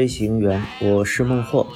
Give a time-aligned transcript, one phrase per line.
[0.00, 1.66] 飞行员，我是孟获。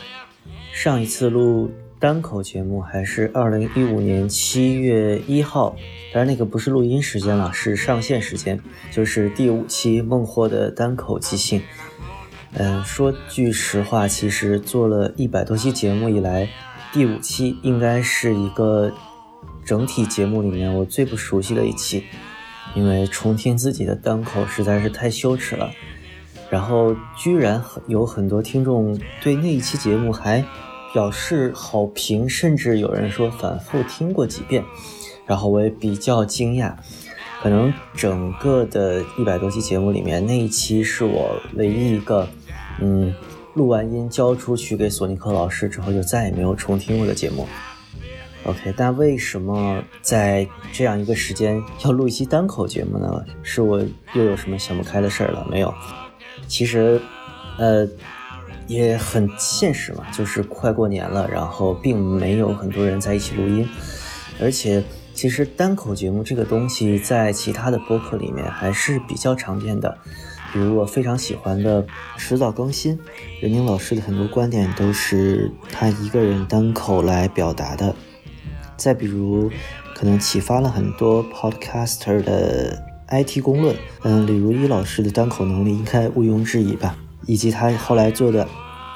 [0.72, 5.76] 上一次录单口节目还是二零一五年七月一号，
[6.10, 8.58] 当然那个不是录音时间了，是上线时间，
[8.90, 11.60] 就是第五期孟获的单口即兴。
[12.54, 16.48] 嗯，说句实话，其实做了一百多期节目以来，
[16.94, 18.90] 第五期应该是一个
[19.66, 22.04] 整体节目里面我最不熟悉的一期，
[22.74, 25.70] 因为重听自己的单口实在是太羞耻了。
[26.50, 30.44] 然后居然有很多听众对那一期节目还
[30.92, 34.64] 表示好评，甚至有人说反复听过几遍，
[35.26, 36.74] 然后我也比较惊讶。
[37.42, 42.26] 可能整个的一百多期节目里面，那一期是我唯一一个，
[42.80, 43.14] 嗯，
[43.52, 47.46] 录完音交出去给索尼克老师之后就再也没有重听过的节目。
[48.44, 53.22] OK，但为什么在这样一个时间要录一期单口节目呢？
[53.42, 53.78] 是我
[54.14, 55.46] 又有什么想不开的事儿了？
[55.50, 55.74] 没有。
[56.46, 57.00] 其实，
[57.58, 57.88] 呃，
[58.66, 63.68] 也很现实嘛，就是快过年了，然后并没有很多人在一起录音，
[64.40, 64.82] 而且
[65.14, 69.96] 其实单口节目这个东西在其他的播客里面还是比较常见的，
[70.52, 71.86] 比如我非常喜欢的
[72.16, 72.98] 迟早更新，
[73.40, 77.94] 任宁老师的很多观点都是他一个人单口来表达的，
[78.76, 79.50] 再比如
[79.94, 82.93] 可能启发了很多 podcaster 的。
[83.14, 88.44] IT 公论，嗯，李如一老师的单口能力应该毋庸置疑吧，以及他后来做的《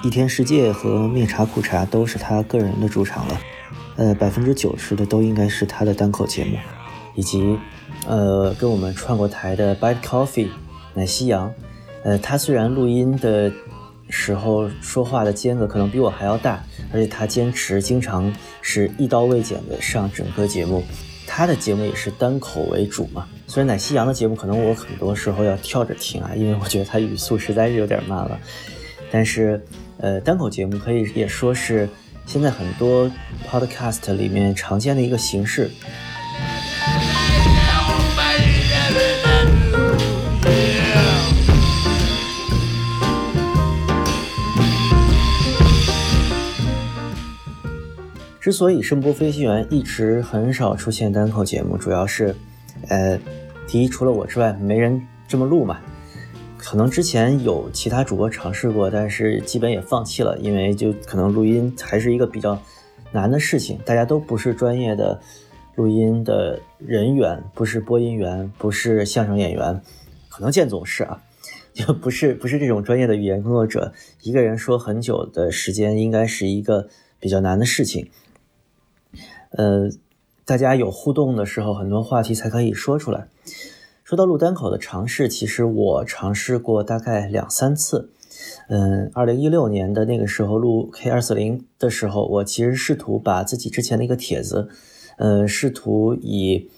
[0.02, 3.40] 一天世界》和《面茶苦茶》都是他个人的主场了，
[3.96, 6.56] 呃，百分之九十的都应该是他的单口节目，
[7.14, 7.56] 以及，
[8.06, 10.48] 呃，跟我们串过台的 Bite Coffee
[10.94, 11.52] 奶昔羊，
[12.02, 13.52] 呃，他虽然录音的
[14.08, 20.82] 时候说话的间隔可能比我还要大，而且他坚持经常是一刀未剪的上整个节目。
[21.38, 28.36] 他的节目也是单口为主嘛，虽然奶昔羊的节目可能我很多时候要跳着听啊，因为我觉得他语速实在是有点慢了，
[29.08, 29.64] 但是，
[29.98, 31.88] 呃，单口节目可以也说是
[32.26, 33.08] 现在很多
[33.48, 35.70] podcast 里面常见的一个形式。
[48.48, 52.34] 之所以声波飞行员一直很少出现单口节目，主要是，
[52.88, 53.20] 呃，
[53.66, 55.78] 第一，除了我之外，没人这么录嘛。
[56.56, 62.58] 可能之前有其他主播尝试过，但是基本也放弃了，因为就可能录音还是一个比较
[63.12, 63.78] 难的事情。
[63.84, 65.20] 大家都不是专业的
[65.74, 69.78] 录音的人员，不是播音员，不是相声演员，
[70.30, 71.20] 可能建总是啊，
[71.74, 73.92] 就不是不是这种专业的语言工作者，
[74.22, 76.88] 一个人说很久的时间，应该是一个
[77.20, 78.08] 比较难的事情。
[79.50, 79.90] 呃，
[80.44, 83.28] 大家有互动的时候，很多话题才可以说出来。
[84.04, 88.10] 说到录单口的尝试，其实我尝试过大概两三次。
[88.68, 94.68] 嗯，二零一六年的那个时候录 K 二四零的时候，我其实试图把自己之前的一个帖子，
[95.16, 96.70] 呃，试图以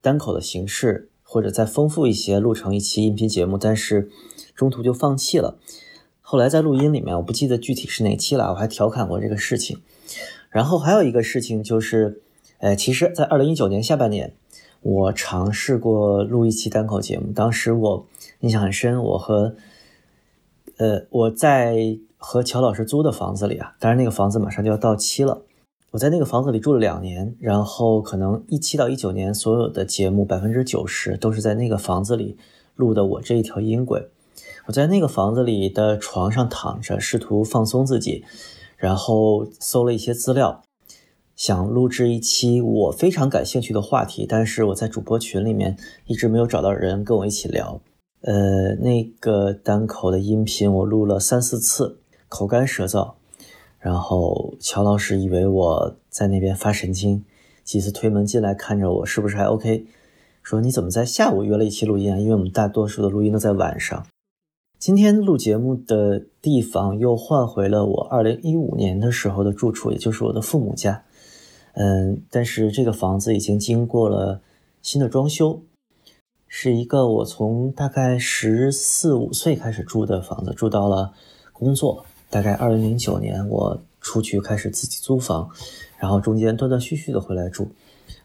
[0.00, 4.08] 单口的形式或者再丰富一些录成一期音频节目，但是
[4.54, 5.58] 中途就放弃了。
[6.20, 9.80] 后来在录音里面，我不记得具体是哪期了，我还调侃过这个事情。
[10.54, 12.22] 然后还有一个事情就是，
[12.58, 14.34] 呃，其实，在二零一九年下半年，
[14.82, 17.32] 我尝试过录一期单口节目。
[17.32, 18.06] 当时我
[18.38, 19.56] 印象很深，我和，
[20.76, 25.42] 呃，我在和乔老师租的房子里啊，当然那个房子马上就要到期了。
[25.90, 32.36] 我在那个房子里住了两年，然后可能一七到一九年所有的节目百分之九十都是在那个房子里
[32.76, 33.04] 录的。
[33.04, 34.08] 我这一条音轨，
[34.66, 38.24] 我在那个房子里的床上躺着，试图放松自己。
[38.76, 40.62] 然后搜了一些资料，
[41.36, 45.76] 想录制一期我非常感兴趣的话题，但是我在主播群里面
[46.06, 47.80] 一直没有找到人跟我一起聊。
[48.20, 51.98] 呃，那个单口的音频我录了三四次，
[52.28, 53.14] 口干舌燥，
[53.78, 57.24] 然后乔老师以为我在那边发神经，
[57.62, 59.84] 几次推门进来看着我是不是还 OK，
[60.42, 62.18] 说你怎么在下午约了一期录音啊？
[62.18, 64.06] 因为我们大多数的录音都在晚上。
[64.84, 71.02] 今天录节目的地方又换回了我二零一五年的时候的住处，也就是我的父母家。
[71.72, 74.42] 嗯，但是这个房子已经经过了
[74.82, 75.62] 新的装修，
[76.46, 81.14] 是一个我从大概十四五岁开始住的房子，住到了
[81.54, 82.04] 工作。
[82.28, 85.48] 大概二零零九年我出去开始自己租房，
[85.96, 87.68] 然后中间断断续续的回来住。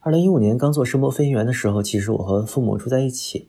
[0.01, 3.47] 二零一五年刚做声波飞行员的时候，其实我和父母住在一起，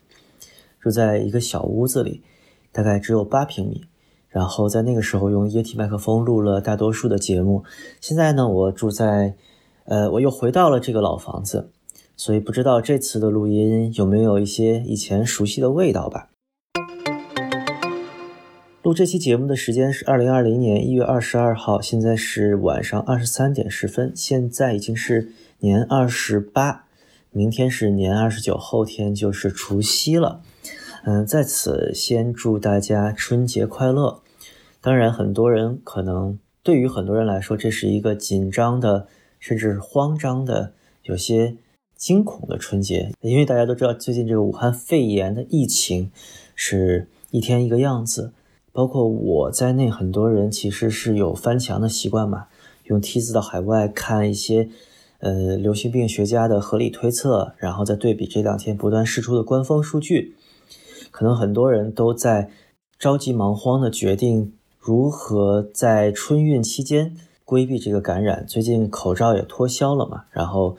[0.79, 2.23] 住在一个小屋子里。
[2.73, 3.85] 大概只有八平米，
[4.29, 7.65] 然后在那个时候用液体麦克风录了大多数的节目。
[8.01, 9.35] 现在呢，我住在，
[9.85, 11.71] 呃，我又回到了这个老房子，
[12.17, 16.29] 所以不知道这次的录音有没有一些以前熟悉的味道吧。
[18.83, 26.87] 录这期节目的时间是二零二零年一月二十二号，现在是晚上二十三点十分，现在已经是年二十八，
[27.31, 30.41] 明天是年二十九，后天就是除夕了。
[31.05, 34.21] 嗯，在此先祝大家春节快乐。
[34.83, 39.09] 当然，很多人可能对于很多人来说，这是一个紧张的，
[39.39, 40.75] 甚至是慌张的，
[41.05, 41.57] 有些
[41.97, 46.11] 惊恐的春节，因为大家都知道最近这个武汉肺炎的疫情
[46.55, 48.33] 是一天一个样子。
[48.73, 52.47] 包括我在内，很多人其实是有翻墙的习惯嘛，
[52.85, 54.69] 用梯子到海外看一些，
[55.19, 60.37] 呃，流行病学家的合理推测，然后再对比这两天不断释出的官方数据，
[61.21, 62.49] 可能很多人都在
[62.99, 67.15] 着急忙慌的决定如何在春运期间
[67.45, 68.47] 规避这个感染。
[68.47, 70.79] 最近口罩也脱销了嘛，然后，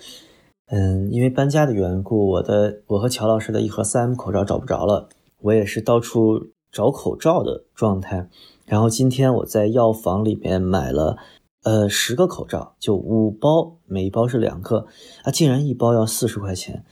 [0.71, 5.09] 嗯，因为搬家的缘故，我的我和乔老师的一盒 3M 口罩找不着了，
[5.41, 6.47] 我也是到处。
[6.71, 8.29] 找口罩的状态，
[8.65, 11.17] 然后今天我在药房里面买了，
[11.63, 14.87] 呃，十个口罩，就五包，每一包是两个，
[15.23, 16.85] 啊，竟然一包要四十块钱，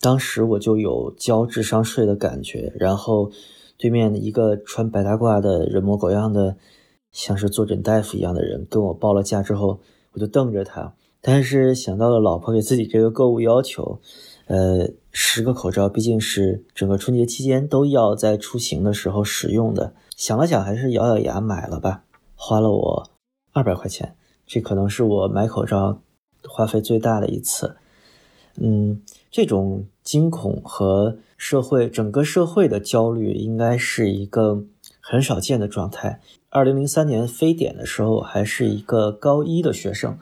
[0.00, 2.72] 当时我就有交智商税的感觉。
[2.76, 3.30] 然后
[3.76, 6.56] 对面一个穿白大褂的人模狗样的，
[7.12, 9.80] 像是坐诊大夫一样的人跟我报了价之后，
[10.12, 14.00] 我就瞪着他，但是想到了老婆给自己这个购物要求。
[14.48, 19.92] 呃，十个口罩毕竟是整个春节期间都要在出行的时候使用的。
[20.14, 22.04] 想了想，还是咬咬牙买了吧，
[22.36, 23.10] 花了我
[23.52, 24.14] 二百块钱，
[24.46, 26.00] 这可能是我买口罩
[26.48, 27.74] 花费最大的一次。
[28.58, 29.02] 嗯，
[29.36, 34.64] 这种惊恐和社会整个社会的焦虑，应该是一个
[34.98, 36.22] 很少见的状态。
[36.48, 40.16] 二零零三年非典的时候，还是一个高一的学生，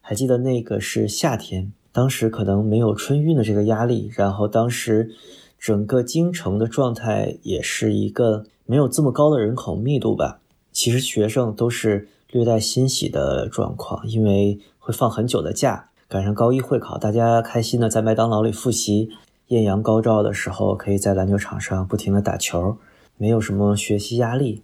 [0.00, 1.72] 还记得那个是夏天。
[1.90, 5.10] 当时可能没有春运的这个压力，然后当时
[5.58, 10.38] 整个京城的状态也是一个没有这么高的人口密度吧。
[10.70, 19.08] 其实学生都是略带欣喜的状况，因为会放很久的假，赶上高一会考，大家开心的在麦当劳里复习，
[19.46, 22.76] 艳阳高照的时候，可以在篮球场上不停的打球，
[23.16, 24.62] 没有什么学习压力。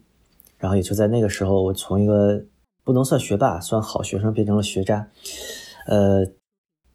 [0.59, 2.45] 然后也就在那个时候，我从一个
[2.85, 5.09] 不能算学霸，算好学生变成了学渣，
[5.87, 6.27] 呃。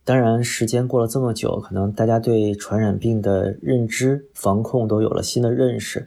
[0.05, 6.05] 当然，时间过了这么久，可能大家对传染病的认知、防控都有了新的认识，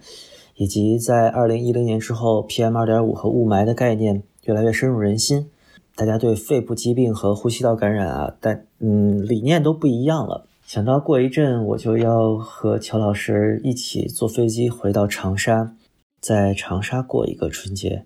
[0.54, 5.49] 以及在二零一零年之后，PM 二点五和雾霾的概念越来越深入人心，
[5.96, 10.46] 大家对肺部疾病和呼吸道感染啊，但嗯理念都不一样了。
[10.64, 15.74] 想到过一阵我就要和乔老师一起坐飞机回到长沙，
[16.20, 18.04] 在长沙过一个春节，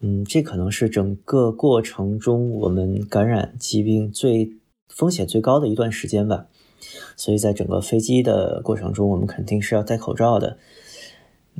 [0.00, 4.52] 嗯，这可能是整个过程中我们感染疾病最。
[4.88, 6.46] 风险最高的一段时间吧，
[7.16, 10.56] 所以在整个飞机的过程中，我们肯定是要戴口罩的。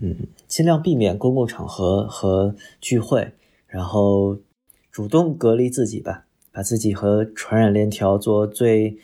[0.01, 3.33] 嗯，尽量避免公共场合和聚会，
[3.67, 4.39] 然后
[4.97, 8.97] 主动隔离自己吧，把自己和传染链条做最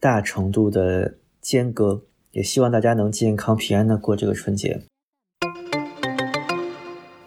[0.00, 2.00] 大程度的间隔。
[2.32, 4.80] 也希望大家能健康平安的过这个春节。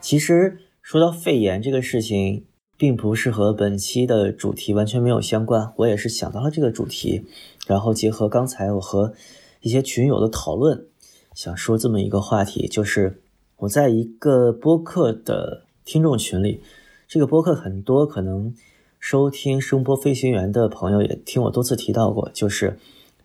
[0.01, 2.47] 其实说到肺炎这个事情。
[2.79, 7.25] 并不是和本期的主题完全没有相关，我也是想到了这个主题，
[7.65, 9.15] 然后结合刚才我和
[9.61, 10.85] 一些群友的讨论，
[11.33, 13.19] 想说这么一个话题，就是
[13.55, 16.61] 我在一个播客的听众群里，
[17.07, 18.53] 这个播客很多可能
[18.99, 22.77] 收听声波飞行员的朋友也听我多次提到过，就是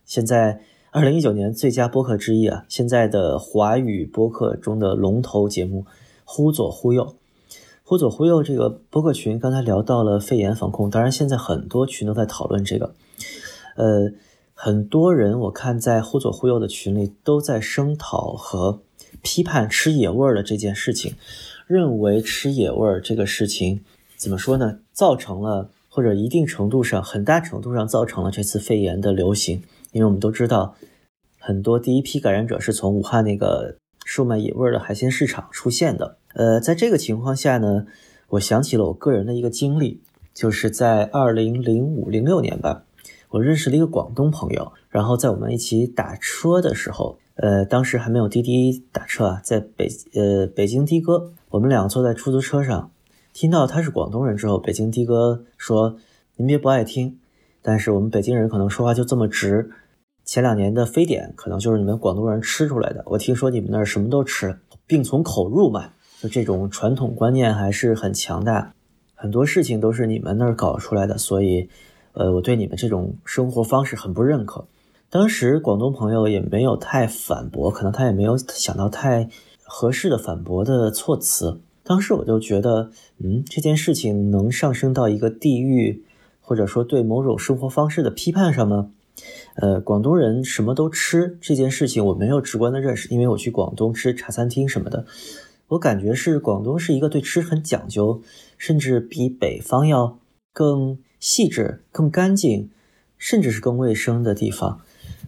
[0.06, 0.60] 现在
[0.92, 5.84] 二零一九年最佳播客之一啊，现在的华语播客中的龙头节目，
[6.24, 7.16] 忽左忽右。
[7.82, 12.94] 忽左忽右这个播客群，刚才聊到了肺炎防控，当然现在很多群都在讨论这个。
[13.74, 14.12] 呃，
[14.54, 18.80] 很多人我看在忽左忽右的群里都在声讨和
[19.22, 21.14] 批判吃野味儿的这件事情，
[21.72, 23.80] 认为吃野味儿这个事情
[24.18, 24.80] 怎么说呢？
[24.92, 29.62] 造成了或者一定程度上、很大程度上造成了这次肺炎的流行，
[29.92, 30.74] 因为我们都知道，
[31.38, 36.18] 很多第一批感染者是从武汉那个售卖野味儿的海鲜市场出现的。
[36.34, 37.86] 呃，在这个情况下呢，
[38.28, 40.02] 我想起了我个人的一个经历，
[40.34, 42.84] 就是在二零零五零六年吧，
[43.30, 52.90] 我认识了一个广东朋友，然后在我们一起打车的时候，呃，当时还没有滴滴打车啊，在北呃北京的哥，我们两个坐在出租车上，
[53.32, 55.96] 听到他是广东人之后，北京的哥说
[56.36, 57.18] ：“您别不爱听，
[57.62, 59.70] 但是我们北京人可能说话就这么直。
[60.24, 65.90] 前两年的非典可能就是你们广东人吃出来的，我听说你们那儿什么都吃，病从口入嘛。”
[66.22, 68.74] 就这种传统观念还是很强大，
[69.16, 71.68] 很多事情都是你们那儿搞出来的，所以，
[72.12, 74.68] 呃，我对你们这种生活方式很不认可。
[75.12, 79.28] 当时广东朋友也没有太反驳，可能他也没有想到太
[79.62, 81.60] 合适的反驳的措辞。
[81.82, 86.02] 当时我就觉得，嗯，这件事情能上升到一个地域，
[86.40, 88.90] 或者说对某种生活方式的批判上吗？
[89.56, 95.04] 呃，广东人什么都吃这件事情，我没有直观的认识，因为我去广东吃茶餐厅什么的，
[95.68, 98.22] 我感觉是广东是一个对吃很讲究，
[98.56, 100.18] 甚至比北方要
[100.54, 102.70] 更细致、更干净，
[103.18, 104.80] 甚至是更卫生的地方。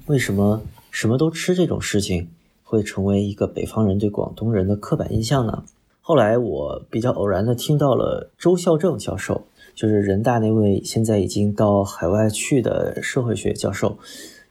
[0.07, 2.29] 为什么什么都吃这种事情
[2.63, 5.65] 会成为一个北方人对广东人的刻板印象呢？
[6.03, 9.47] 后来我比较偶然的听到了周孝正教授。
[9.75, 13.99] 就是人大那位现在已经到海外去的社会学教授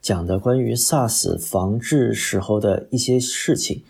[0.02, 3.84] 讲的关于 SARS 防治时候的一些事情，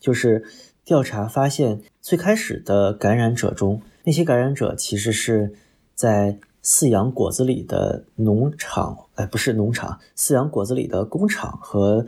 [0.00, 0.42] 就是
[0.82, 5.52] 调查发现，最开始的感染者中，那些感染者其实是
[5.94, 12.06] 在饲养果子狸的农场，哎，不是农场，饲养果子狸的工厂和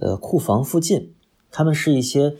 [0.00, 1.12] 呃库房附近，
[1.50, 2.34] 他们是一些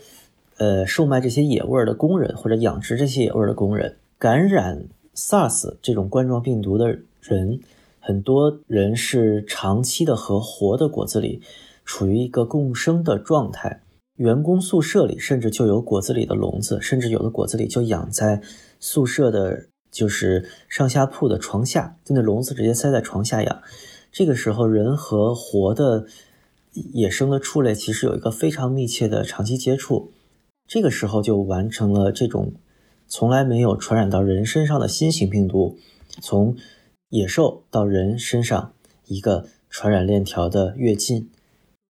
[0.58, 4.86] 呃售卖这些野味的工人或者养殖这些野味的工人感染。
[5.16, 7.60] SARS 这种冠状病毒的人，
[8.00, 11.40] 很多人是长期的和活的果子狸
[11.84, 13.82] 处于一个共生的状态。
[14.16, 18.42] 员工宿舍里甚至就有果子狸的笼子，甚至有的果子狸就养在
[18.80, 23.62] 宿舍的，就是上下铺的床下，就那笼子直接塞在床下养。
[24.10, 26.06] 这个时候，人和活的
[26.72, 30.12] 野生的畜类其实有一个非常密切的长期接触，
[30.66, 32.52] 这个时候就完成了这种。
[33.06, 35.76] 从来没有传染到人身上的新型病毒，
[36.20, 36.56] 从
[37.10, 38.72] 野兽到人身上
[39.06, 41.30] 一个传染链条的跃进，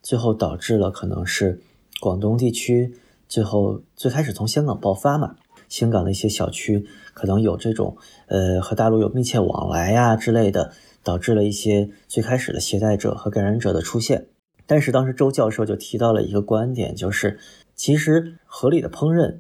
[0.01, 1.61] 最后导致了可能是
[2.01, 2.95] 广东地区
[3.29, 5.35] 最后最开始从香港爆发嘛，
[5.73, 10.71] 香港的一些小区可能有这种呃和大陆有密切往来呀之类的，
[11.03, 14.27] 导致了一些最开始的携带者和感染者的出现。
[14.67, 17.39] 但是当时周教授就提到了一个观点，就是
[17.73, 19.37] 其实合理的烹饪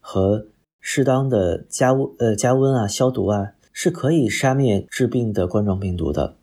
[0.00, 0.46] 和
[0.80, 6.36] 适当的加温、呃加温啊、消毒啊，是可以杀灭致病的冠状病毒的。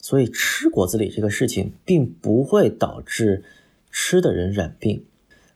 [0.00, 3.42] 所以吃果子狸这个事情，并不会导致
[3.90, 5.04] 吃的人染病，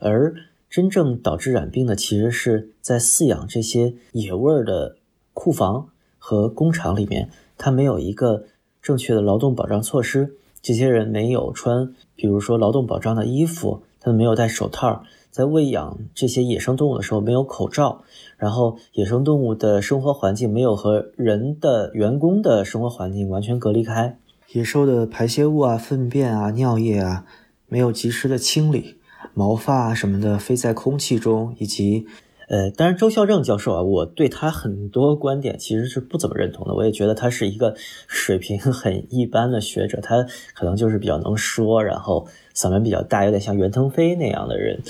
[0.01, 0.35] 而
[0.73, 4.97] 真正导致染病的，其实是在饲养这些野味儿的
[5.35, 8.45] 库房和工厂里面，它没有一个
[8.81, 15.05] 正确的劳动保障措施，这些人没有穿，比如说劳动保障的衣服，他们没有戴手套。
[15.31, 18.05] 在喂养这些野生动物的时候，没有口罩，
[18.39, 24.19] 然后野生动物的生活环境没有和人的员工的生活环境完全隔离开，
[24.53, 27.27] 野兽的排泄物啊、粪便啊、尿液啊，
[27.69, 28.97] 没有及时的清理，
[29.35, 32.07] 毛发什么的飞在空气中，以及，
[32.49, 37.75] 呃，当然周孝正教授啊，我对他很多观点其实是不怎么认同的，我也觉得他是一个
[38.07, 44.83] 水平很一般的学者，他可能就是比较能说，然后嗓门比较大，有点像袁腾飞那样的人。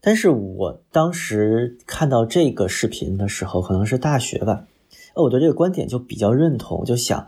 [0.00, 4.66] 但是我当时看到这个视频的时候，可能是大学吧，
[5.14, 7.26] 呃我对这个观点就比较认同，就想，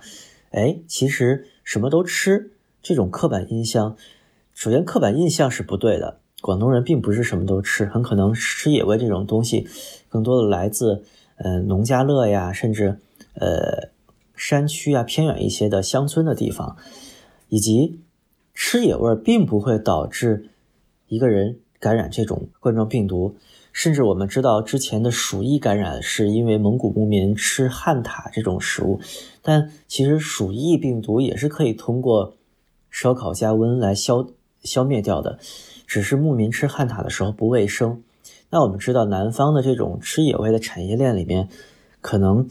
[0.51, 2.53] 哎，其实什么都吃
[2.83, 3.97] 这种刻板印象，
[4.55, 9.67] 首先刻板印象是不对的，广东人并不是什么都吃，很可能吃野味这种东西，
[10.09, 11.05] 更多的来自
[11.37, 12.99] 呃农家乐呀，甚至
[13.35, 13.91] 呃
[14.35, 16.77] 山区啊偏远一些的乡村的地方，
[17.49, 18.01] 以及
[18.55, 20.51] 吃野味并不会导致
[21.09, 21.61] 一个人。
[21.81, 23.37] 感染这种冠状病毒，
[23.73, 29.01] 甚至我们知道之前的鼠疫感染是因为蒙古牧民吃旱獭这种食物，
[29.41, 32.35] 但其实鼠疫病毒也是可以通过
[32.91, 34.27] 烧烤加温来消
[34.63, 35.39] 消灭掉的，
[35.91, 38.01] 只是牧民吃旱獭的时候不卫生。
[38.49, 41.49] 那我们知道南方的这种吃野味的产业链里面，
[42.01, 42.49] 可能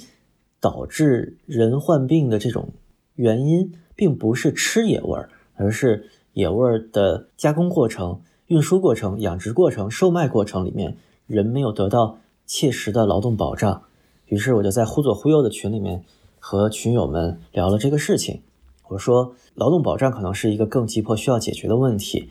[0.60, 2.74] 导致人患病的这种
[3.16, 8.20] 原因，并不是吃野味儿，而是野味儿的加工过程。
[8.48, 13.84] 运输过程、养殖过程、售卖过程里面，人没有得到切实的劳动保障，
[14.26, 16.04] 于是我就在忽左忽右的群里面
[16.40, 18.42] 和群友们聊了这个事情。
[18.90, 22.28] 我说，劳动保障可能是一个更急迫需要解决的问题，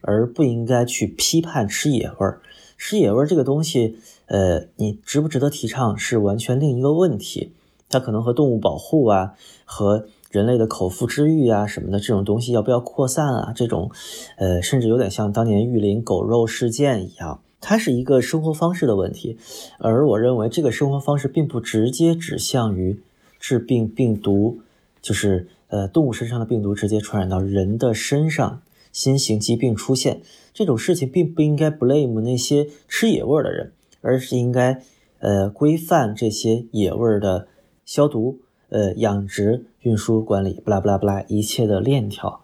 [0.00, 2.40] 而不应该去批判吃野味儿。
[2.76, 7.52] 吃野味儿这个东西，呃，你值不值得提倡是完全另一个问题。
[7.88, 13.52] 它可能和动物保护啊，和人类的口腹之欲啊什么的这种东西要不要扩散啊？
[13.52, 13.90] 这种，
[14.36, 19.38] 呃，甚至有点像当年玉林狗肉事件一样，它是一个生活方式的问题。
[19.78, 23.00] 而我认为这个生活方式并不直接指向于
[23.40, 24.60] 致病病毒，
[25.02, 34.82] 就是呃动物身上的病毒直接传染到人的身上，新型疾病出现这种事情，并不应该 blame 那些吃野味的人，而是应该
[35.18, 37.48] 呃规范这些野味的
[37.84, 38.38] 消毒。
[38.72, 42.42] 呃，养殖、运输、管理，不拉不拉不拉，一切的链条，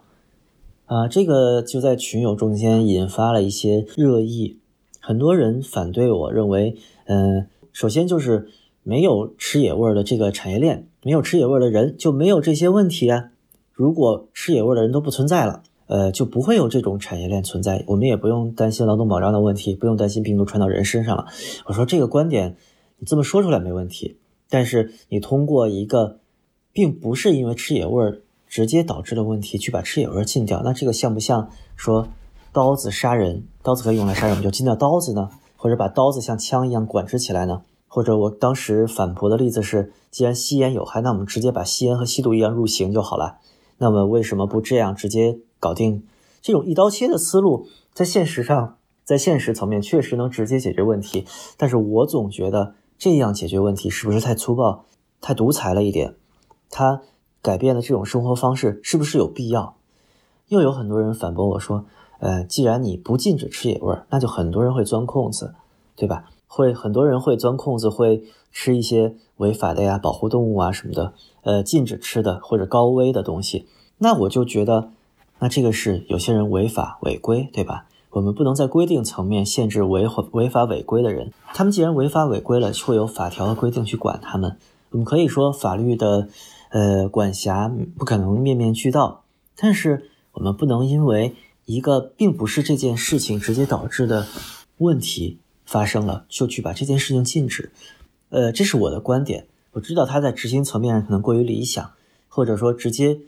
[0.85, 4.59] 啊，这个就在群友中间引发了一些热议。
[4.99, 6.75] 很多人反对我认为，
[7.05, 8.49] 嗯，首先就是
[8.83, 13.29] 没有吃野味的这个产业链，没有吃野味的人就没有这些问题啊。
[13.71, 21.25] 如果吃野味的人都不存在了，呃，就不会有这种产业链存在，我们也不用担心劳动保障的问题，不用担心病毒传到人身上了。
[21.65, 22.55] 我说这个观点，
[22.99, 24.17] 你这么说出来没问题，
[24.49, 26.19] 但是你通过一个，
[26.71, 32.07] 并不是因为吃野味直接导致的问题去把吃野味禁掉，那这个像不像说
[32.51, 35.29] 刀子杀人，刀子可以用来杀人，我们就禁掉刀子呢？
[35.55, 37.63] 或者把刀子像枪一样管制起来呢？
[37.87, 43.37] 或者我当时反驳的例子是，既然吸烟有害，那我们直接把吸烟和吸毒一样入刑就好了。
[43.79, 46.03] 那么为什么不这样直接搞定？
[46.41, 51.25] 这种一刀切的思路，在现实上，在现实层面确实能直接解决问题。
[51.57, 54.85] 但是我总觉得这样解决问题是不是太粗暴、
[55.19, 56.15] 太独裁了一点？
[56.69, 57.01] 它
[57.41, 59.75] 改变了这种生活方式是不是有必要？
[60.47, 61.85] 又有很多人反驳我说
[62.19, 65.55] ：“呃，既然你不禁止吃野味儿，那就很多人会钻空子，
[65.95, 66.29] 对吧？
[66.47, 73.67] 会很多人会钻空子，会吃一些违法的呀、保护动物啊什么的。”呃，禁止吃的或者高危的东西，
[73.99, 74.91] 那我就觉得，
[75.39, 77.85] 那这个是有些人违法违规，对吧？
[78.11, 81.31] 我们不能在规定层面限制违违法违规的人。
[81.53, 84.57] 他们既然违法违规了，就会有法条和规定去管他们。
[84.89, 86.27] 我们可以说法律的
[86.69, 89.23] 呃管辖不可能面面俱到，
[89.55, 94.25] 但是我们不能因为一个并不是这件事情直接导致的
[94.77, 97.71] 问题发生了，就去把这件事情禁止。
[98.29, 99.45] 呃，这是我的观点。
[99.73, 101.91] 我知道他在执行层面上可能过于理想，
[102.29, 103.19] 或者说直接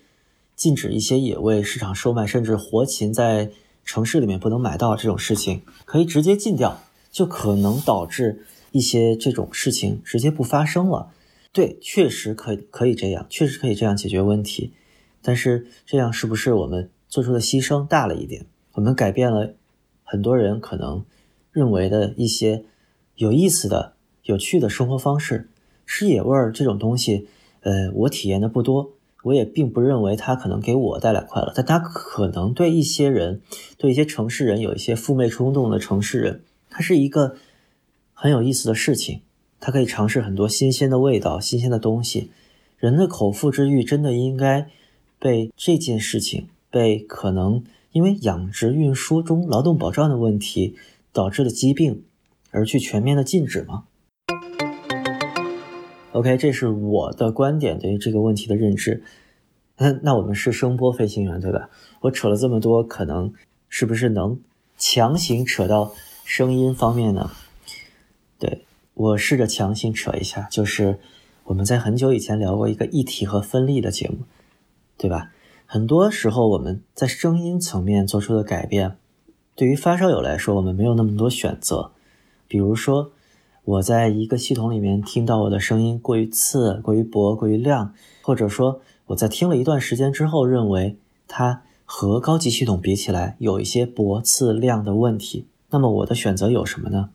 [0.59, 3.49] 禁止一些野味市场售卖，甚至活禽在
[3.85, 8.43] 城市里面不能买到这种事情，可以直接禁掉，就可能导致
[8.73, 11.11] 一些这种事情直接不发生了。
[11.53, 14.73] 对，确实可以可以这样，确实可以这样解决问题。
[15.21, 18.45] 但是这样是不是我们做出的牺牲大了一点？
[18.73, 19.53] 我们改变了
[20.03, 21.05] 很多人可能
[21.53, 22.65] 认为的一些
[23.15, 23.93] 有意思的、
[24.23, 25.47] 有趣的生活方式。
[25.85, 27.29] 吃野味儿这种东西，
[27.61, 28.91] 呃，我体验的不多，
[29.23, 33.41] 我也并不认为它可能给我带来快乐，但它可能对一些人，
[33.77, 37.35] 对一些城市人有一些赴媚冲动的城市人，它是一个
[38.13, 39.21] 很有意思的事情，
[39.59, 42.31] 它可以尝试很多新鲜的味道、新鲜的东西。
[42.77, 44.69] 人的口腹之欲真的应该
[45.19, 50.77] 被这件事情，被可能因为养殖运输中劳动保障的问题
[51.11, 52.03] 导致的疾病
[52.51, 53.83] 而去全面的禁止吗
[56.11, 59.03] ？OK，这是我的观点对于这个问题的认知。
[59.75, 61.69] 嗯，那我们是声波飞行员，对吧？
[62.01, 63.31] 我扯了这么多，可能
[63.69, 64.39] 是不是能
[64.77, 65.93] 强行扯到
[66.25, 67.29] 声音方面呢？
[68.39, 70.99] 对我试着强行扯一下，就是
[71.45, 74.17] 我们在很久以前聊过一个一体和分立的节目，
[74.97, 75.31] 对吧？
[75.65, 78.97] 很多时候我们在声音层面做出的改变，
[79.55, 81.91] 对于发烧友来说，我们没有那么多选择，
[82.47, 83.11] 比如说。
[83.65, 87.93] 我在一个系统里面听到我的声音过于刺、过于薄、过于亮，
[88.23, 95.45] 或者说我在听了一段时间之后，认为它和高级系统比起来有一些薄、刺、亮的问题。
[95.69, 97.11] 那么我的选择有什么呢？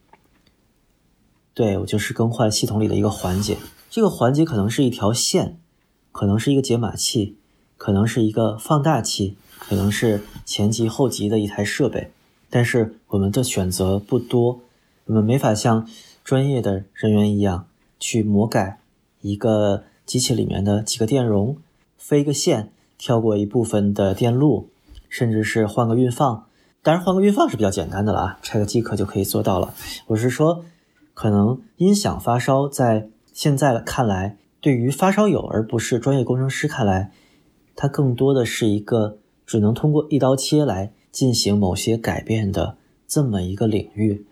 [1.55, 3.57] 对我就是更换系统里的一个环节，
[3.91, 5.59] 这个环节可能是一条线，
[6.13, 7.37] 可能是一个解码器，
[7.77, 12.13] 可能是一个放大器，可能是前级后级的一台设备。
[12.49, 14.61] 但是我们的选择不多，
[15.07, 15.89] 我们没法像。
[16.25, 17.69] 专业的人员一样
[18.01, 18.81] 去魔改
[19.21, 21.59] 一个机器里面的几个电容，
[21.99, 24.71] 飞个线，跳过一部分的电路，
[25.11, 26.47] 甚至是换个运放。
[26.83, 29.75] 当然，换个运放是比较简单的了啊，拆个机壳就可以做到了。
[30.07, 30.65] 我是说，
[31.13, 37.13] 可能音响发烧在现在看来，对于发烧友而不是专业工程师看来，
[37.77, 44.25] 它更多的是一个只能通过一刀切来进行某些改变的这么一个领域，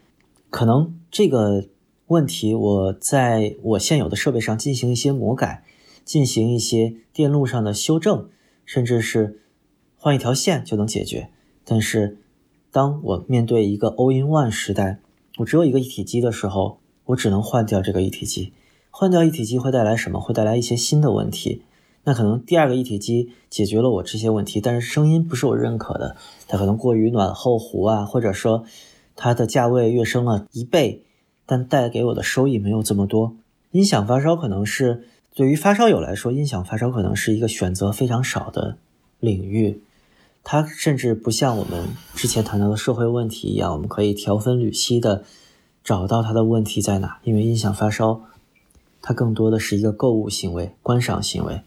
[0.49, 1.67] 可能这个。
[2.09, 5.65] 问题，我在我现有的设备上进行一些魔改，
[6.05, 8.29] 进行一些电路上的修正，
[8.67, 9.41] 甚至是
[9.97, 11.31] 换一条线就能解决。
[11.65, 12.19] 但是，
[12.71, 14.99] 当我面对一个 all-in-one 时代，
[15.39, 18.53] 我只有一个一体机的时候，我只能换掉这个一体机。
[18.91, 20.21] 换掉一体机会带来什么？
[20.21, 21.63] 会带来一些新的问题。
[22.05, 26.17] 那可能第二个一体机解决了我这些问题，但是声音不是我认可的，
[26.49, 28.65] 它可能过于暖厚糊啊，或者说
[29.17, 31.05] 它的价位跃升了一倍。
[31.53, 33.37] 但带给我的收益没有这么多。
[33.73, 38.79] 音响发烧可能是对于发烧友来说，音响发烧可能是一个选择非常少的
[39.21, 39.83] 领域。
[40.43, 45.25] 它甚至不像我们之前谈到的社会问题一样，我们可以条分缕析的
[45.85, 47.19] 找到它的问题在哪。
[47.23, 48.23] 因为音响发烧，
[49.03, 51.61] 它更多的是一个购物行为、观赏行为、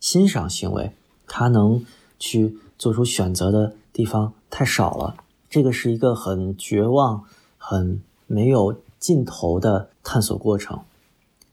[0.00, 0.92] 欣赏行为，
[1.26, 1.82] 它能
[2.18, 5.16] 去做出选择的地方太少了。
[5.48, 7.24] 这个是一个很绝望、
[7.56, 8.02] 很。
[8.32, 10.78] 没有尽头的探索过程。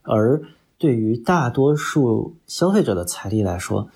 [0.03, 0.43] 而
[0.77, 3.89] 对于大多数消费者的财力来说，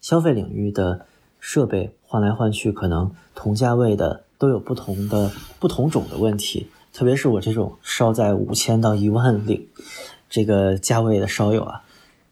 [0.00, 1.06] 消费领域的
[1.38, 6.66] 设备换来换去，可能同价位的都有不同的不同种的问题。
[6.92, 9.68] 特别是我这种烧在五千到一万里
[10.30, 11.82] 这个价位的烧友啊，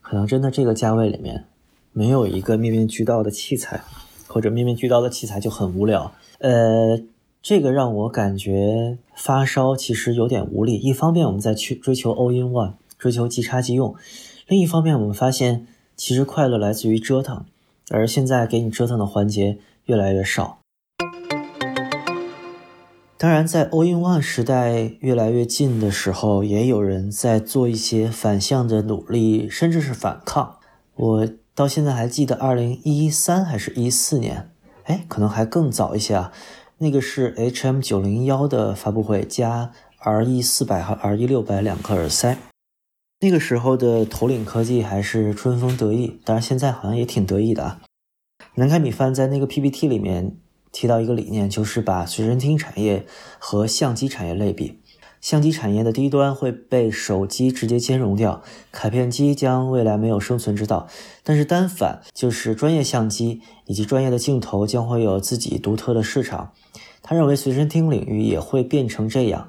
[0.01, 1.47] 可能真的这个价位里面
[1.93, 3.83] 没有一个面面俱到的器材，
[4.29, 6.13] 或者面面俱到的器材就很无聊。
[6.39, 7.01] 呃，
[7.43, 10.77] 这个让我感觉发烧其实有点无力。
[10.77, 13.97] 一方面我们在去追求 all in one，追求即插即用；
[14.47, 17.45] 另一方面我们发现其实快乐来自于折腾，
[17.91, 20.61] 而现在给你折腾的环节越来越少。
[23.19, 30.59] 当然，在 All in One 时代越来越近的时候，也有人在做一些反向的努力，甚至是反抗。
[30.95, 34.51] 我到现在还记得，二零一三还是一四年，
[34.85, 36.33] 哎，可能还更早一些啊。
[36.83, 42.37] 那个是 HM 九零幺的发布会加 RE 四百和 RE 六百两个耳塞。
[43.21, 47.81] 那个时候的头领科技还是春风得意，当然现在好像也挺得意的啊。
[48.57, 50.37] 南开米饭在那个 PPT 里面。
[50.73, 53.05] 提到一个理念，就是把随身听产业
[53.39, 54.81] 和相机产业类比。
[55.21, 58.43] 相机产业的低端会被手机直接兼容掉，
[58.73, 60.89] 卡片机将未来没有生存之道。
[61.23, 66.55] 但是单反就是专业相机以及专业的镜头将会有自己独特的市场。
[67.03, 69.49] 他认为随身听领域也会变成这样，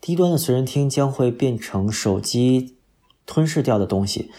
[0.00, 2.76] 低端的随身听将会变成手机
[3.26, 4.30] 吞噬掉的东西，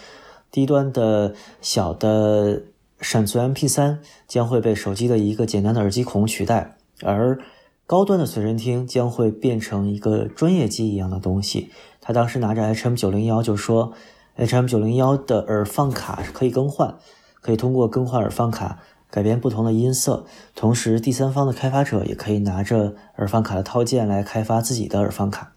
[0.50, 2.64] 低端的小的。
[2.98, 7.38] 闪存 MP3 将会被手机的一个简单的耳机孔取代，而
[7.86, 11.70] 高端的随身听将会变成一个专业机一样的东西。
[12.00, 13.92] 他当时拿着 HM901 就说
[14.38, 16.96] ，HM901 的耳放卡可以更换，
[17.42, 18.78] 可以通过更换耳放卡
[19.16, 25.54] 改变不同的音色，同时第三方的开发者也可以拿着耳放卡的套件来开发自己的耳放卡。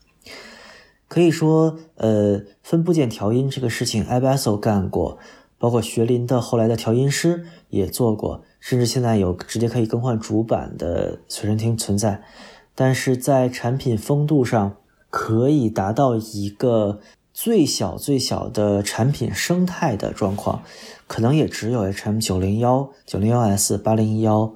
[1.09, 5.17] 可以说，呃，分部件调音这个事情 i b a s o 干过。
[5.57, 12.23] 包括学林的后来的调音师也做过，甚至现在有直接可以更换主板的随身听存在，
[12.73, 14.77] 但是在产品风度上
[15.09, 17.01] 可以达到一个
[17.41, 20.61] 最小最小的产品生态的状况，
[21.07, 24.55] 可能也只有 HM 九零幺、九零幺 S、八零幺，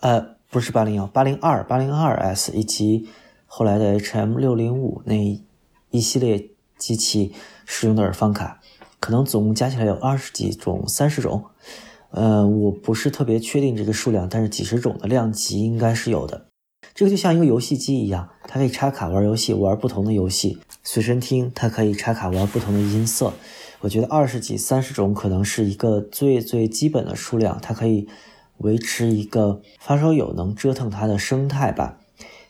[0.00, 3.08] 呃，不是八零幺、八零二、八零二 S 以及
[3.46, 5.14] 后来的 HM 六零五那
[5.88, 7.32] 一系列机器
[7.64, 8.60] 使用的耳放卡。
[9.00, 11.46] 可能总共加起来有二十几种、三十种，
[12.10, 16.44] 呃，我不是特别确定这个数量，但是几十种的量级应该是有的。
[16.98, 20.58] 这个就像一个游戏机一样，它可以插卡玩游戏，玩不同的游戏。
[20.82, 23.34] 随身听它可以插卡玩不同的音色。
[23.78, 28.08] 我觉得二十几、三十种可能是一个最最基本的数量，它可以
[28.56, 32.00] 维持一个发烧友能折腾它的生态吧。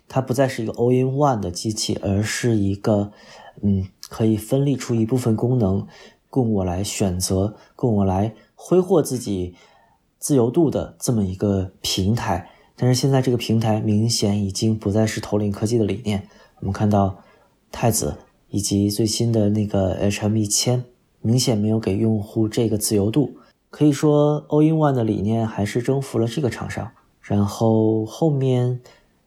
[0.08, 3.12] 它不再是一个 all in one 的机器，而是一个，
[3.60, 5.86] 嗯，可以分立出一部分功能。
[6.30, 9.54] 供我来选择，供我来挥霍自己
[10.18, 12.48] 自由度的这么一个平台，
[12.78, 16.28] 但是现在这个平台明显已经不再是头领科技的理念。
[16.60, 17.22] 我们看到
[17.70, 18.16] 太子
[18.48, 20.84] 以及最新的那个 HM 一千，
[21.20, 23.36] 明显没有给用户这个自由度。
[23.68, 26.92] 可以说，All in One 的理念还是征服了这个厂商。
[27.20, 28.80] 然后后面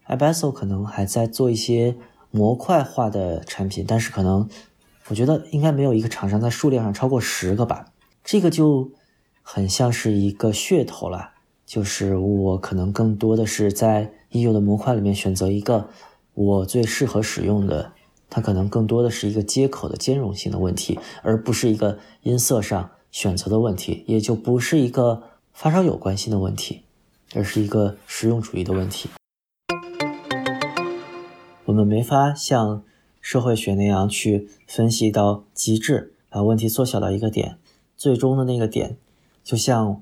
[0.06, 1.96] i b a s o 可能还在做一些
[2.32, 4.50] 模块化的产品，但是可能。
[5.08, 7.88] 我觉得应该没有一个厂商在数量上超过十个吧，
[8.24, 8.92] 这个就
[9.42, 11.32] 很像是一个噱头了。
[11.66, 15.90] 就是我可能更多的是在已有的模块里面选择一个
[16.34, 17.94] 我最适合使用的，
[18.30, 26.82] 它可能更多的是一个接口的兼容性的问题，而不是一个音色上选择的问题，也就不是一个发烧友关心的问题，
[27.36, 29.10] 而是一个实用主义的问题。
[31.66, 32.84] 我们没法像。
[33.24, 37.60] 社会学那样去分析到极致，把问题缩小到一个点，
[37.96, 38.98] 最终的那个点，
[39.44, 40.02] 就像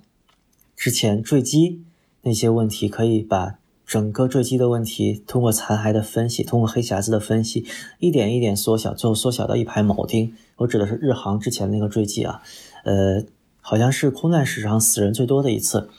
[0.80, 1.84] 之前坠机
[2.22, 7.66] 那些问题，可以把整个坠机的问题通过残骸的分析，通过黑匣子的分析，
[8.00, 10.34] 一点一点缩小，最后缩小到一排铆钉。
[10.56, 12.42] 我指的是日航之前那个坠机啊，
[12.86, 13.22] 呃，
[13.60, 15.90] 好像是空难史上死人最多的一次。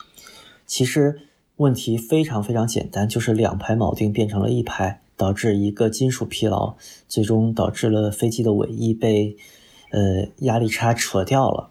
[0.65, 1.19] 其实
[1.57, 5.01] 问题非常非常简单，就是两排铆钉变成了一排。
[5.17, 6.73] 导致一个金属疲劳，
[7.07, 9.37] 最终导致了飞机的尾翼被，
[9.91, 11.69] 呃，压力差扯掉了。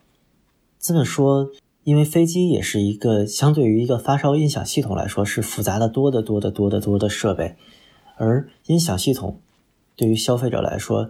[0.78, 1.50] 这么说，
[1.82, 7.56] 因为飞机也是一个相对于一个发烧音响系统来说是复杂的多得多得多得多的设备，
[8.16, 9.40] 而音响系统
[9.96, 11.08] 对于消费者来说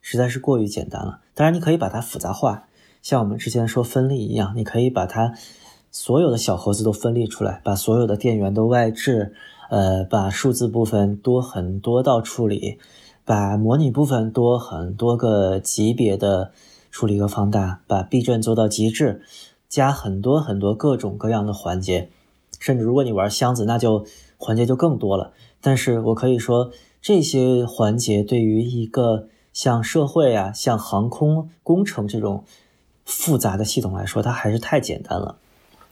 [0.00, 1.20] 实在是过于简单了。
[1.34, 2.64] 当然，你可以把它复杂化，
[3.00, 5.34] 像我们之前说分立一样，你可以把它
[5.90, 9.34] 所有的小盒子都分立出来，把所有的电源都外置。
[9.70, 12.78] 呃，把数字部分多很多道处理，
[13.24, 16.52] 把模拟部分多很多个级别的
[16.90, 19.22] 处理和放大，把避震做到极致，
[19.72, 22.10] 加很多很多各种各样的环节，
[22.60, 24.04] 甚至如果你玩箱子，那就
[24.36, 25.32] 环节就更多了。
[25.62, 32.44] 但是我可以说，这些环节对于一个像社会啊、像航空工程这种
[33.06, 35.38] 复杂的系统来说，它还是太简单了。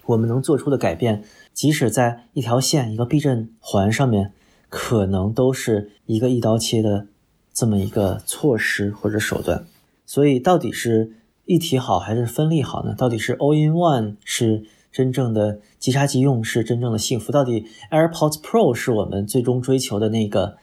[0.04, 4.34] 我们能做出的改变，即使在一条线、一个避震环上面，
[4.68, 7.06] 可能都是一个一刀切的
[7.54, 9.64] 这么一个措施或者手段。
[10.04, 11.12] 所以，到底是
[11.44, 12.94] 一体好还是分立好呢？
[12.94, 17.33] 到底是 all in one 是真正的即插即用，是真正的幸福？
[17.33, 20.59] 到底 AirPods Pro 是我们最终追求的那个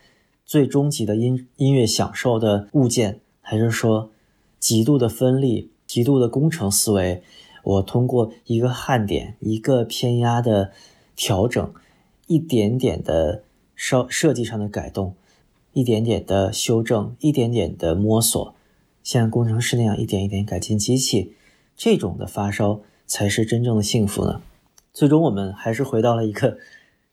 [0.45, 4.11] 最终极的音音乐享受的物件，还是说
[4.59, 7.21] 极度的分立、极度的工程思维？
[7.63, 10.71] 我通过一个焊点、一个偏压的
[11.17, 11.73] 调整，
[12.27, 13.43] 一点点的
[13.75, 15.15] 设设计上的改动，
[15.73, 18.55] 一点点的修正，一点点的摸索，
[19.07, 21.33] 像工程师那样一点一点改进机器，
[21.77, 24.41] 这种的发烧才是真正的幸福呢。
[24.91, 26.57] 最终我们还是回到了一个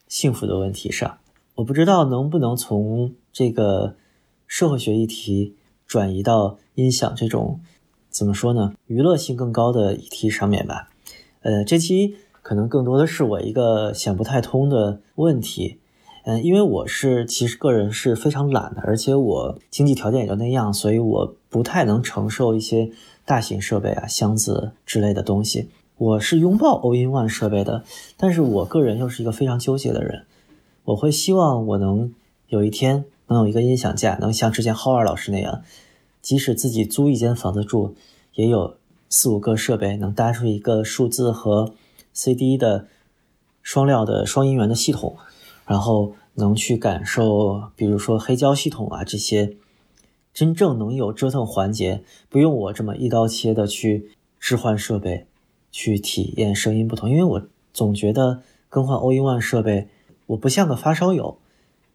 [0.09, 1.18] 幸福的问题上。
[1.54, 3.94] 我不知道能不能从这个
[4.48, 5.54] 社会学议题
[5.87, 7.61] 转移到音响这种。
[8.11, 8.74] 怎么说呢？
[8.88, 10.88] 娱乐性更高的议题上面吧，
[11.42, 15.78] 呃，这期可能更多的是我一个想不太通的问题，
[16.24, 22.90] 嗯，因为我是其实个人是非常懒的，而且我经济条件也就那样，所以我不太能承受一些
[23.24, 25.68] 大型设备啊、箱子之类的东西。
[25.96, 27.84] 我是拥抱 All-in-One 设备的，
[28.16, 30.24] 但是我个人又是一个非常纠结的人，
[30.82, 32.12] 我会希望我能
[32.48, 35.62] 有一天能有一个音响架，能像之前浩二老师那样。
[36.20, 37.94] 即使自己租一间房子住，
[38.34, 38.74] 也有
[39.08, 41.72] 四五个设备能搭出一个数字和
[42.12, 42.88] CD 的
[43.62, 45.16] 双料的双音源的系统，
[45.66, 49.54] 然后能去感受，比如说黑胶系统啊这些，
[50.35, 55.27] 真正能有折腾环节，不用我这么一刀切的去置换设备，
[55.70, 57.09] 去体验声音不同。
[57.09, 59.87] 因为我总觉得更换 All-in-One 设备，
[60.27, 61.38] 我不像个发烧友，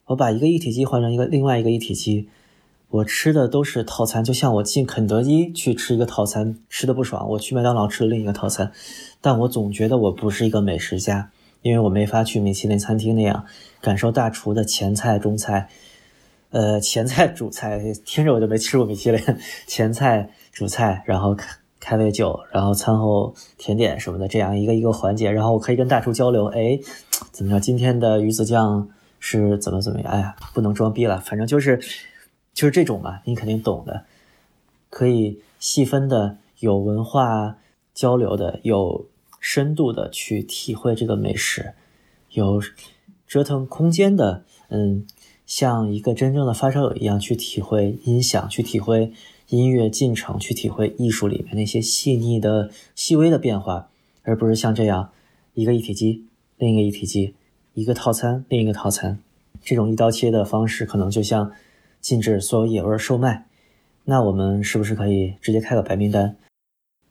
[0.05, 2.29] 我把一个一体机换成一个另外一个一体机。
[2.91, 8.71] 我吃的都是套餐，就像我进肯德基去吃一个套餐，吃的不爽，我去麦当劳吃另一个套餐，
[9.21, 11.29] 但我总觉得我不是一个美食家，
[11.61, 13.45] 因为我没法去米其林餐厅那样
[13.79, 15.69] 感受大厨的前菜、中菜，
[16.51, 19.21] 呃，前菜、主菜，听着我就没吃过米其林，
[19.67, 21.47] 前菜、主菜，然后开
[21.79, 26.79] 开胃酒，然后餐后甜点什么的，这样一个一个环节，然后我可以跟大厨交流，哎，
[27.31, 27.61] 怎么样？
[27.61, 30.11] 今天的鱼子酱是怎么怎么样？
[30.11, 31.79] 哎呀，不能装逼了，反正就是。
[32.51, 34.03] 就是这种嘛，你肯定懂的，
[34.89, 37.55] 可以细分的、有文化
[37.93, 39.07] 交流的、有
[39.39, 41.73] 深度的去体会这个美食，
[42.31, 42.61] 有
[43.25, 45.05] 折腾空间的，嗯，
[45.49, 49.11] 像一个真正的发烧友一样去体会音响，去体会
[49.47, 53.89] 音乐进程，去体会艺术里面那些细腻的、细微的变化，
[54.21, 55.09] 而不是像这样
[55.55, 56.23] 一个一体机，
[56.59, 57.33] 另一个一体机，
[57.73, 59.17] 一个套餐，另一个套餐，
[59.63, 61.51] 这种一刀切的方式，可能就像。
[62.01, 63.45] 禁止所有野味售卖，
[64.05, 66.37] 那我们是不是可以直接开个白名单，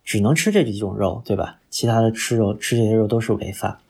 [0.03, 1.61] 只能吃这几种肉，对吧？
[1.69, 3.83] 其他的吃肉吃这些肉都是违法。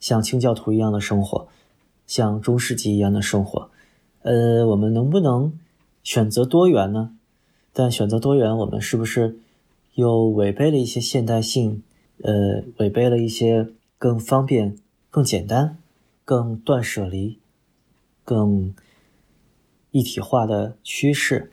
[0.00, 1.46] 像清教徒一样的生活，
[2.08, 3.70] 像中世纪一样的生活，
[4.22, 5.58] 呃，我们能不能
[6.02, 7.16] 选择多元呢？
[7.72, 9.38] 但选择多元，我们是不是
[9.94, 11.82] 又违背了一些现代性？
[12.22, 14.76] 呃，违背了一些更方便、
[15.10, 15.78] 更简单、
[16.24, 17.38] 更断舍离、
[18.24, 18.74] 更。
[19.94, 21.52] 一体化的趋势，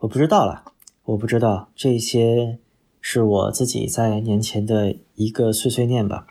[0.00, 2.58] 我不知道了，我不知道这些
[3.00, 6.26] 是我自己在年前的一个碎碎念吧。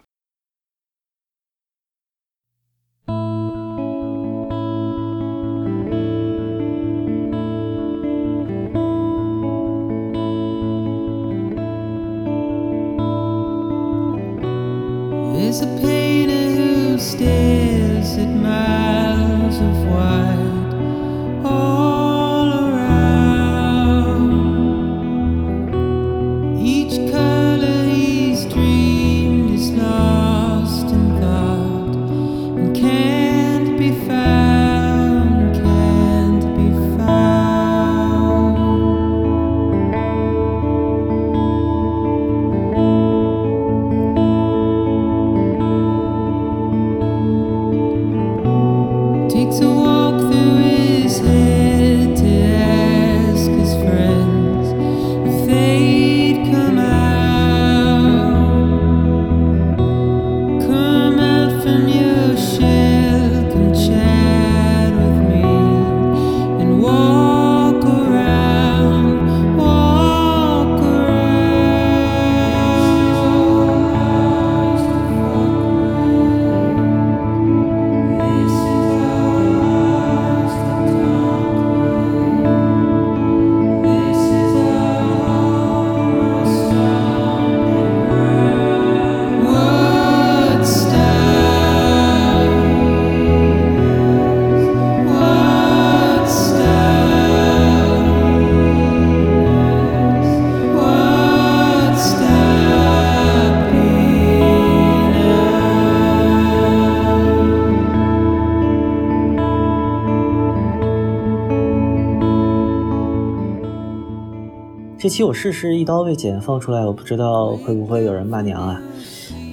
[115.07, 118.81] 这期我试试一刀未剪放出来，我不知道会不会有人骂娘啊。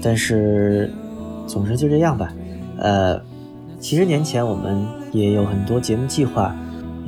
[0.03, 0.93] 但是，
[1.47, 2.35] 总之就这样吧。
[2.77, 3.23] 呃，
[3.79, 6.53] 其实年前我们也有很多节目计划，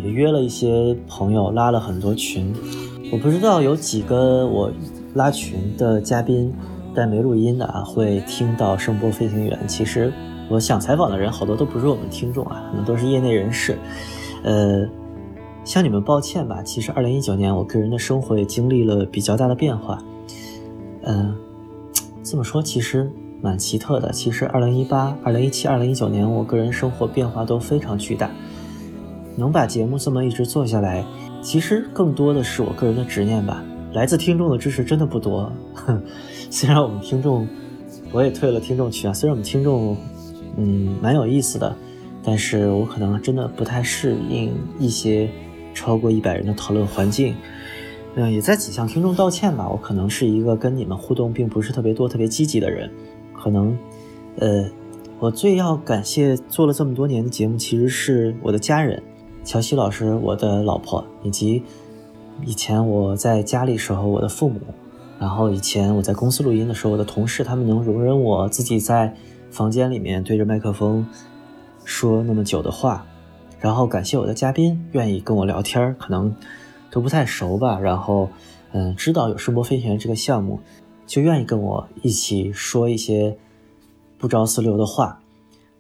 [0.01, 2.55] 也约了一些朋友，拉了很多群。
[3.11, 4.71] 我不知道有几个我
[5.15, 6.55] 拉群的嘉宾，
[6.95, 9.59] 但没录音的啊，会听到声波飞行员。
[9.67, 10.13] 其实
[10.49, 13.77] 我想采访的人好多都不是我们听众啊，可能都是业内人士。
[14.45, 14.89] 呃。
[15.67, 20.01] 向你们抱歉吧，其实二零一九年我个人的生活也经历了比较大的变化。
[21.03, 21.35] 嗯，
[22.23, 23.11] 这么说其实
[23.43, 24.13] 蛮奇特的。
[24.13, 28.31] 其实二零一八、二零一七、二零一九年，我个人生活变化都非常巨大。
[29.37, 31.05] 能把节目这么一直做下来，
[31.43, 33.65] 其实更多的是我个人的执念吧。
[33.93, 35.53] 来自听众的支持真的不多。
[36.49, 37.47] 虽然我们听众，
[38.13, 39.13] 我也退了听众群啊。
[39.13, 39.97] 虽然我们听众，
[40.57, 41.75] 嗯，蛮有意思的，
[42.23, 45.29] 但是我可能真的不太适应一些。
[45.77, 47.37] 超过一百人的讨论环境，
[48.15, 49.69] 嗯，也在此向听众道歉吧。
[49.69, 52.91] 我可能是一个跟你们互动并不是特别多、特别积极的人。
[53.35, 53.77] 可能，
[54.39, 54.65] 呃，
[55.19, 59.03] 我最要感谢做了这么多年的节目，其实是我的家人，
[59.45, 61.63] 乔西老师、我的老婆，以及
[62.47, 64.61] 以前我在家里时候我的父母，
[65.21, 69.15] 然后以前我在公司录音的时候我的同事，他们能容忍我自己在
[69.51, 71.07] 房间里面对着麦克风
[71.85, 73.07] 说那么久的话。
[73.67, 76.33] 然后感谢我的嘉宾愿意跟我聊天可能
[76.89, 77.81] 都不太熟吧。
[77.81, 78.31] 然后，
[78.71, 80.61] 嗯，知道有声波飞行员这个项目，
[81.05, 83.37] 就愿意跟我一起说一些
[84.19, 85.21] 不着四六的话。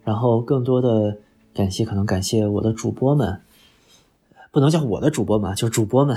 [0.02, 1.18] 然后，更多的
[1.54, 3.40] 感谢，可能感谢我的主播们，
[4.50, 6.16] 不能叫我的主播嘛，就主播们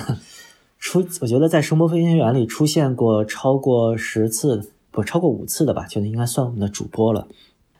[0.80, 1.06] 出。
[1.22, 7.28] 我觉得在声波飞行员里出现过超过十次，不超过五次的吧，就应该算我们的主播了。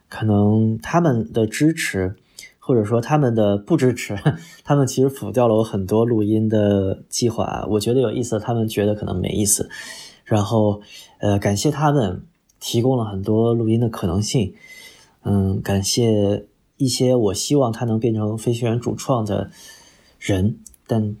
[0.08, 2.14] 可能他们的支持。
[2.70, 4.16] 或者说他们的不支持，
[4.62, 7.66] 他们其实否掉了我很多录音的计划。
[7.68, 9.68] 我觉得有意思，他们觉得可能没意思。
[10.24, 10.80] 然后，
[11.18, 12.22] 呃，感谢他们
[12.60, 14.54] 提供了很多录音的可能性。
[15.24, 16.46] 嗯，感谢
[16.76, 19.50] 一些我希望他能变成飞行员主创的
[20.20, 21.16] 人，但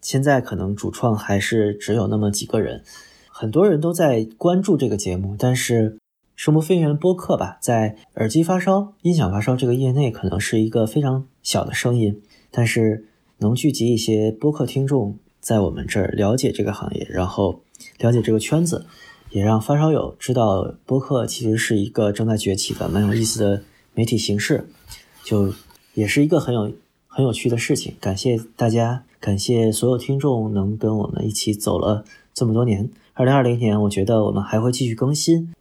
[0.00, 2.82] 现在可能主创还是只有那么几个人。
[3.28, 5.98] 很多人都在关注这个节目，但是。
[6.36, 12.20] 声波飞行员播客吧，在耳机发烧、音响发烧这个业内，可能是一个非常小的声音，
[12.50, 13.06] 但是
[13.38, 17.60] 能聚集一些播客听众在我们这儿了解这个行业，然后
[17.98, 18.84] 了解这个圈子，
[19.30, 23.62] 也让发烧友知道播客其实是一个正在崛起的、蛮有意思的
[23.94, 24.68] 媒体形式，
[25.22, 25.52] 就
[25.94, 26.72] 也是一个很有
[27.06, 27.94] 很有趣的事情。
[28.00, 32.04] 感谢大家，感谢所有听众能跟我们一起走了
[32.34, 32.90] 这么多年。
[33.12, 35.53] 二零二零年，我觉得我们还会继续更新。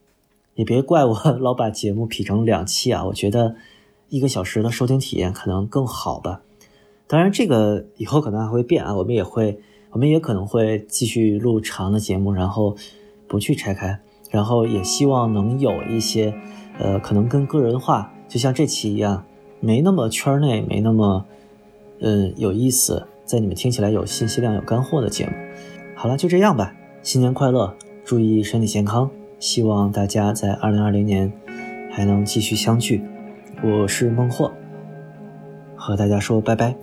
[0.56, 3.06] 也别怪我 老把节目劈成两期啊！
[3.06, 3.56] 我觉得
[4.10, 6.42] 一个小时的收听体验可能更好吧。
[7.08, 8.96] 当然，这个以后可能还会变啊。
[8.96, 9.60] 我们也会，
[9.92, 12.76] 我们也可能会继续录长的节目，然后
[13.28, 14.00] 不去拆开，
[14.32, 16.34] 然后也希望能有一些，
[16.80, 19.26] 呃，可能跟个人化，就像这期一样，
[19.60, 21.26] 没那么圈内，没那么，
[22.00, 25.34] 嗯，有意思，在你们听起来有信息量、有干货的节目。
[25.96, 26.74] 好了，就这样吧。
[27.02, 27.76] 新年快乐，
[28.06, 29.10] 注意身体健康。
[29.44, 31.30] 希望大家在二零二零年
[31.92, 33.04] 还能继续相聚。
[33.62, 34.50] 我是孟获，
[35.76, 36.74] 和大家说拜拜。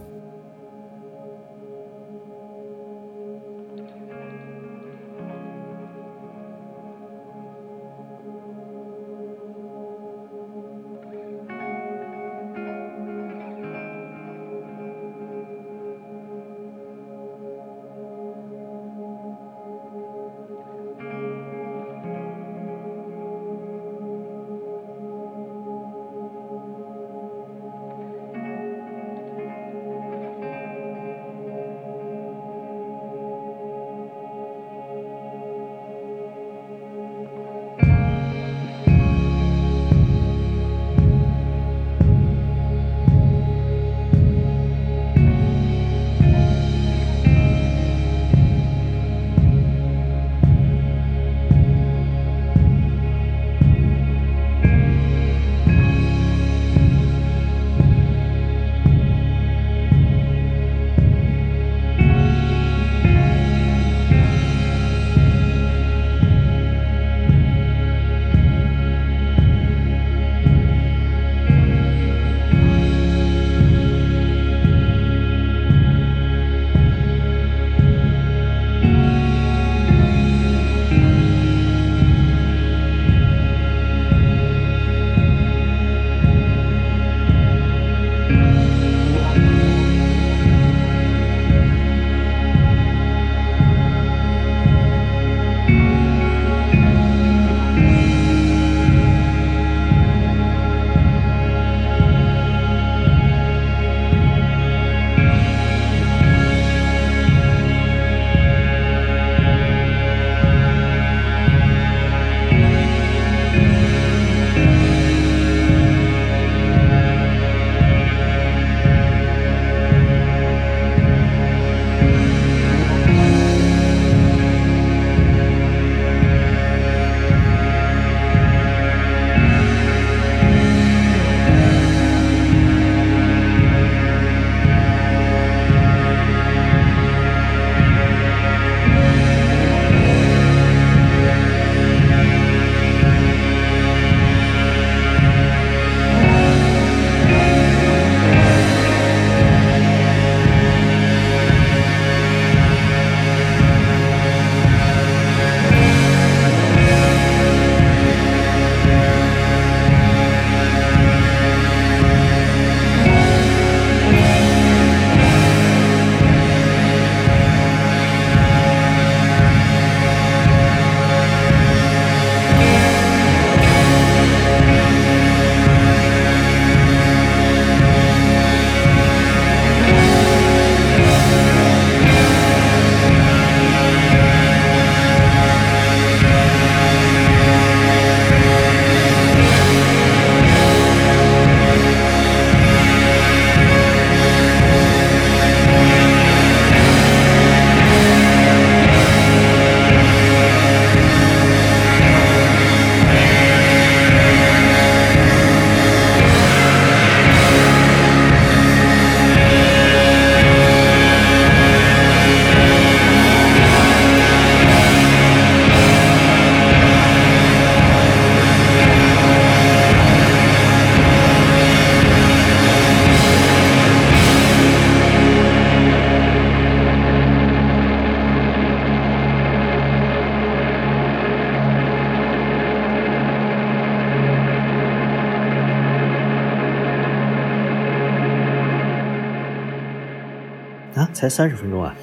[241.20, 241.94] 才三十分钟啊，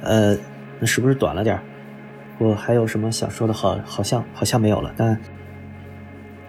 [0.00, 0.34] 呃，
[0.80, 1.62] 那是不是短了点儿？
[2.38, 3.52] 我还有什么想说的？
[3.52, 4.90] 好，好像好像没有了。
[4.96, 5.20] 但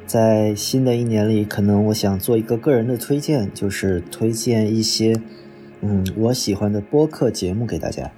[0.05, 5.13] 在新的一年里，可能我想做一个个人的推荐，就是推荐一些
[5.81, 8.09] 嗯我喜欢的播客节目给大家。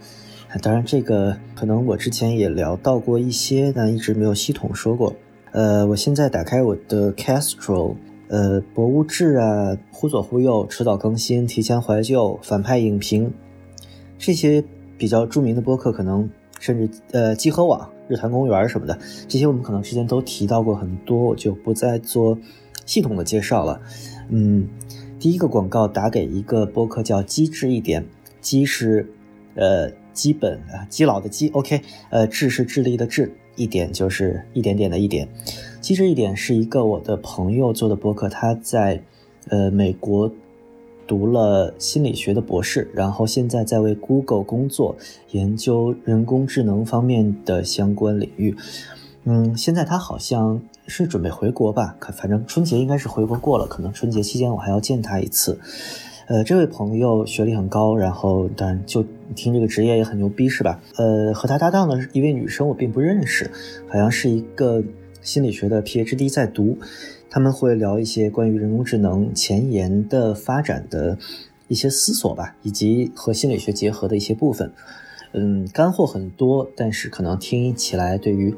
[0.62, 5.16] 当然，这个可能我之前也聊到过一些，但一直没有系统说过。
[5.54, 7.96] 呃，我现在打开我的 Castro，
[8.28, 13.34] 呃，博物志啊，忽左忽右，迟早更新，提前怀旧，反派影评，
[14.22, 14.64] 这些
[14.98, 18.98] 比较著名的播客，可能甚至呃，集合网、日坛公园什么的，
[19.28, 22.38] 这些我们可能之前都提到过很多，我就不再做
[22.86, 23.82] 系统的介绍了。
[24.30, 24.68] 嗯，
[25.20, 28.06] 第一个广告打给一个播客叫“机智一点”，
[28.40, 29.12] 机是
[29.56, 29.92] 呃。
[30.14, 35.26] 基本啊，基佬的基，OK，呃，智是智力的智，一点就是一点点的一点。
[35.80, 39.02] 机智一点是一个我的朋友做的播客，他在
[39.48, 40.30] 呃美国
[41.12, 44.96] 读了心理学的博士，然后现在在为 Google 工作，
[45.32, 48.56] 研究人工智能方面的相关领域。
[49.26, 55.60] 嗯，现在他好像是准备回国吧，可反正春节应该是回国过了，可能春节期间我还要见他一次。
[56.28, 59.04] 呃，这位朋友学历很高，然后但就
[59.36, 60.80] 听这个职业也很牛逼，是吧？
[60.96, 63.52] 呃，和他搭档的一位女生我并不认识，
[63.90, 64.82] 好像是一个
[65.22, 66.78] 心理学的 PhD 在读。
[67.32, 71.18] 他们会聊一些关于人工智能前沿的发展的
[71.70, 74.70] 一些思索吧，以及和心理学结合的一些部分。
[75.32, 78.54] 嗯，干货很多，但是可能听起来对于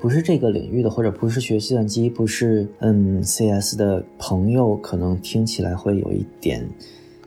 [0.00, 6.68] 不是这个领域的或者不是学计算机、不是嗯 CS 的朋友，可能听起来会有一点。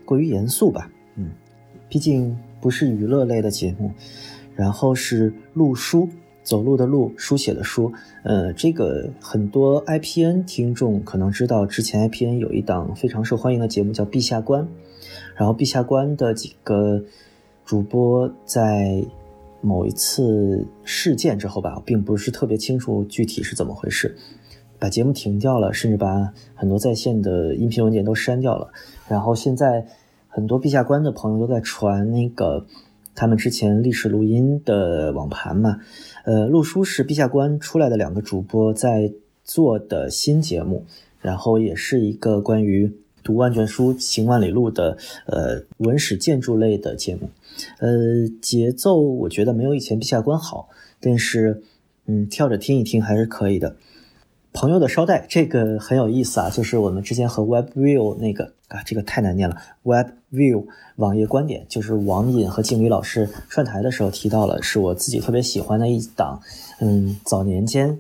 [0.04, 1.30] 过于严肃吧，嗯，
[1.88, 3.92] 毕竟不是娱乐类的节目。
[4.54, 6.10] 然后是录书，
[6.50, 7.94] 走路的路，书写的书。
[8.24, 14.64] 呃，这个很多 IPN 听众可能知道，之前 IPN 有一档非常受欢迎的节目叫《陛下观》，
[15.36, 17.04] 然后《陛下观》的几个
[17.64, 19.06] 主播在
[19.62, 24.18] 某一次事件之后吧，并不是特别清楚具体是怎么回事，
[24.80, 28.72] 把节目停掉了，甚至把很多在线的音频文件都删掉了。
[29.08, 29.86] 然后现在。
[30.32, 32.68] 很多陛下观的朋友都在传那个
[33.16, 35.80] 他们之前历史录音的网盘嘛，
[36.24, 39.12] 呃，陆叔是陛下观出来的两个主播在
[39.44, 40.86] 做的新节目，
[41.22, 42.92] 然后也是一个关于
[43.24, 47.30] 读万卷书行万里路的呃文史建筑类的节目，
[47.80, 51.62] 呃，节奏我觉得没有以前陛下观好，但是
[52.06, 53.76] 嗯，跳着听一听还是可以的。
[54.54, 58.54] 朋友的捎带这个很有意思啊，就是我们之前和 WebView 那个。
[58.70, 59.58] 啊，这个太难念了。
[59.82, 66.40] Web View 网页观点，就是网瘾和静宇老师串台的时候提到了，是我自己特别喜欢的一档。
[66.80, 67.98] 嗯，早年间，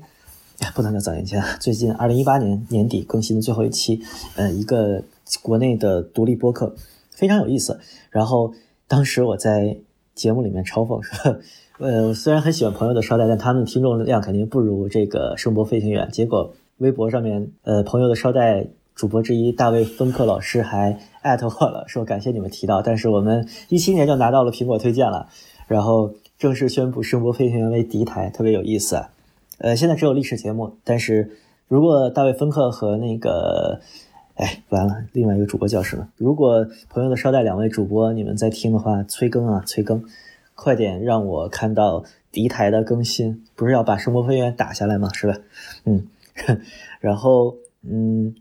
[0.76, 4.00] 不能叫早年间， 最近二零一八年年底更新的最后一期，
[4.36, 5.02] 呃，一个
[5.42, 6.76] 国内的独立播客，
[7.10, 7.80] 非常有意思。
[8.12, 8.54] 然后
[8.88, 9.76] 当时我在
[10.14, 11.40] 节目里面嘲讽说，
[11.80, 16.10] 呃，虽然很喜欢朋友的捎带，但他们听众量肯定不如这个声波飞行员。
[16.12, 18.68] 结果微博上面，呃，朋友的捎带。
[18.96, 25.30] 主播之一大卫芬克老师还艾特我了，说感谢你们提到，但是我们一七年就拿到了苹果推荐了，
[25.70, 29.02] 然后正式宣布声波飞行员为敌台，特别有意思。
[29.60, 31.32] 呃，现在只有历史节目，但是
[31.70, 33.80] 如果大卫芬克和那个，
[34.36, 36.10] 哎，完了，另外一个主播叫什么？
[36.18, 40.04] 如果朋友的捎带两位主播你们在听的话，催更啊，催更，
[40.62, 45.10] 快点让我看到敌台的更新，不是要把声波飞行员打下来吗？
[45.14, 45.38] 是吧？
[45.86, 46.08] 嗯，
[47.00, 48.36] 然后嗯。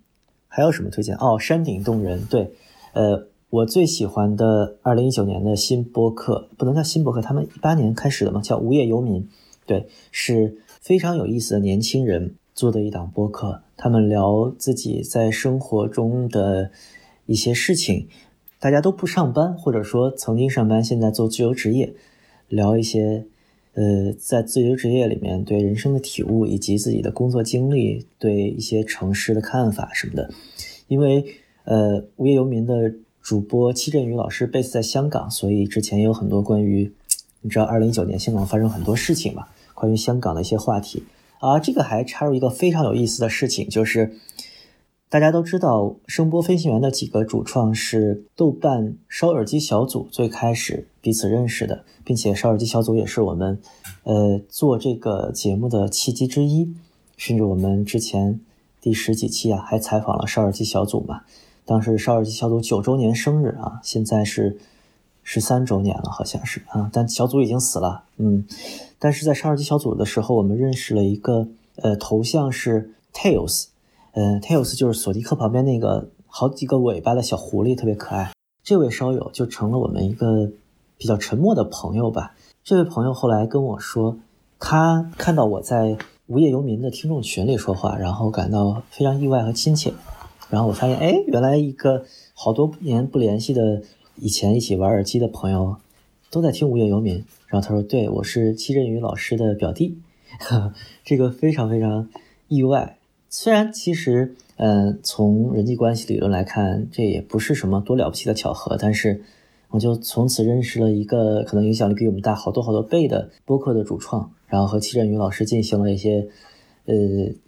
[0.50, 1.38] 还有什么推荐哦？
[1.38, 2.50] 山顶洞人，对，
[2.94, 9.28] 呃，我最喜欢的二零一九年的新播客，不能叫新播客，他们一八年开始的嘛，叫无业游民，
[9.66, 16.70] 对，是非常有意思的年轻人做的一档播客，他们聊自己在生活中的
[17.26, 18.08] 一些事情，
[18.58, 21.94] 大家都不上班，或者说曾经上班，现在做自由职业，
[22.48, 23.24] 聊一些。
[23.74, 30.28] 呃，在自由职业里面对人生的体悟，以及自己的工作经历，对一些城市的看法什么的。
[30.88, 31.24] 因为
[31.62, 32.92] 呃，无业游民的
[33.22, 36.90] 主播戚振宇老师 base 在香港，所以之前也有很多关于，
[37.42, 41.04] 你知道，二零一九年香港发生很多事情嘛，关于香港的一些话题
[41.38, 41.60] 啊。
[41.60, 44.12] 这个还插入一个非常有意思的事情，就是。
[45.10, 53.58] 大家都知道，声波飞行员的几个主创是豆瓣烧耳机小组最开始彼此认识的，并且烧耳机小组也是我们，
[54.02, 56.74] 呃，做这个节目的契机之一。
[57.16, 58.38] 甚至我们之前
[58.82, 61.22] 第十几期啊，还采访了烧耳机小组嘛。
[61.64, 64.58] 当时烧耳机小组九周年生日啊，现在是
[65.22, 68.04] 十三周年了，好像是啊，但小组已经死了。
[68.18, 68.44] 嗯，
[68.98, 73.68] 但是在烧耳机小组的时候，我们认识了一个，呃，头像是 Tails。
[74.12, 78.32] 嗯，Tails 就是索尼克旁边那个好几个尾巴的小狐狸，特别可爱。
[78.62, 80.50] 这位烧友就成了我们一个
[80.96, 82.34] 比较沉默的朋友吧。
[82.64, 84.18] 这位朋友后来跟我说，
[84.58, 85.96] 他看到我在
[86.26, 89.94] 无业游民的听众群里说话，然后感到非常意外和亲切。
[90.50, 92.04] 然后我发现，哎，原来一个
[92.34, 93.82] 好多年不联系的
[94.16, 95.76] 以前一起玩耳机的朋友
[96.30, 97.24] 都在听无业游民。
[97.46, 99.98] 然后他说，对我是戚振宇老师的表弟，
[101.04, 102.10] 这个非常非常
[102.48, 102.97] 意外。
[103.28, 109.22] 虽然其实，嗯，从人际关系理论来看，这也不是什么多了不起的巧合，但是。
[109.70, 116.26] 我就从此认识了一个可能影响力比我们大好多好多倍的播客的主创，然后和戚振宇老师进行了一些
[116.86, 116.94] 呃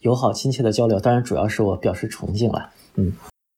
[0.00, 1.00] 友好亲切的交流。
[1.00, 2.68] 当然，主要是我表示崇敬了。
[2.96, 3.14] 嗯，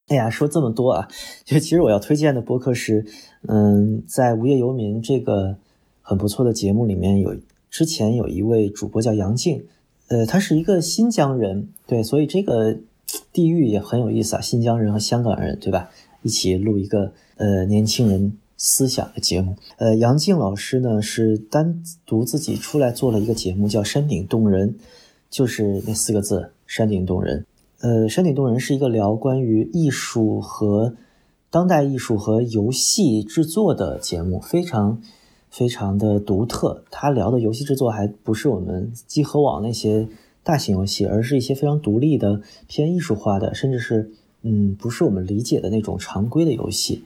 [0.07, 1.09] 哎呀，说这么多啊，
[1.43, 3.05] 就其实我要推荐的播客是，
[3.49, 5.57] 嗯，在无业游民这个
[6.01, 7.35] 很不错的节目里面有
[7.69, 9.65] 之前有一位主播叫杨静，
[10.07, 12.77] 呃，他是一个新疆人，对，所以这个
[13.31, 15.89] 地域也很有意思啊，新疆人和香港人，对吧？
[16.21, 18.37] 一起录一个呃年轻人。
[18.55, 24.69] 思想的节目，呃，杨静老师呢是单独自己出来做了一个节目，叫《山顶洞人》，
[25.29, 27.45] 就是那四个字“山顶洞人”。
[27.81, 30.95] 呃，《山顶洞人》是一个聊关于艺术和
[31.49, 35.01] 当代艺术和游戏制作的节目，非常
[35.53, 36.83] 非常的独特。
[36.89, 40.07] 他聊的游戏制作还不是我们集合网那些
[40.41, 47.03] 大型游戏，而是一些非常独立的、偏艺术化的，甚至是嗯，不是我们理解的那种常规的游戏。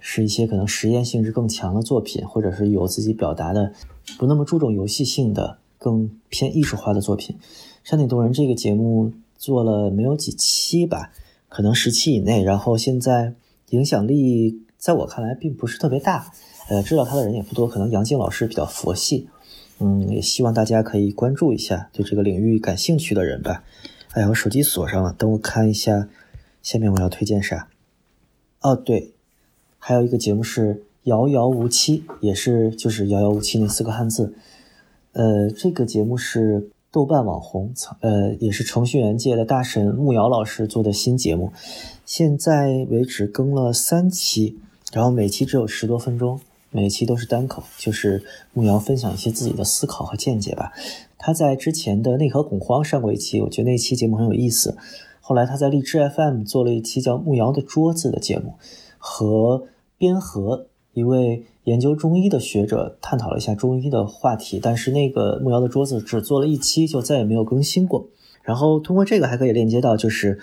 [0.00, 3.72] 是一些可能实验性质更强的作品，或者是有自己表达的，
[4.16, 7.36] 不那么注重游戏性的，更偏艺术化的作品。
[7.82, 11.10] 山顶洞人这个节目做了没有几期吧，
[11.48, 12.44] 可能十期以内。
[12.44, 13.34] 然后现在
[13.70, 16.30] 影响力在我看来并不是特别大，
[16.68, 17.66] 呃，知道他的人也不多。
[17.66, 19.28] 可能杨静老师比较佛系，
[19.78, 23.64] 嗯，也希望大家可以关注一下，对这个领域感兴趣的人吧。
[24.12, 26.08] 哎呀，我手机锁上了，等我看一下，
[26.62, 27.68] 下面我要推荐啥？
[28.60, 29.12] 哦，对。
[29.78, 34.34] 还有一个节目是《遥遥无期》，也是就是“遥遥无期”那四个汉字。
[35.12, 41.52] 呃，这个节目是豆瓣网红，呃，也是程序员界的大神木瑶老师做的新节目。
[42.04, 44.58] 现在为止更了三期，
[44.92, 46.40] 然后每期只有十多分钟，
[46.70, 50.72] 每一期都是单口，就是木瑶分享一些自己的思考和见解吧。
[51.16, 54.76] 他在之前的《内核恐慌》上过一期，我觉得那期节目很有意思。
[55.20, 58.54] 后来他在荔枝 FM 做了一期叫《木瑶的桌子》的节目。
[59.00, 68.08] 和边河一位研究中医的学者探讨了一下中医的话题，但是那个木瑶的桌子只做了一期，就再也没有更新过。
[68.42, 70.40] 然后通过这个还可以链接到，就是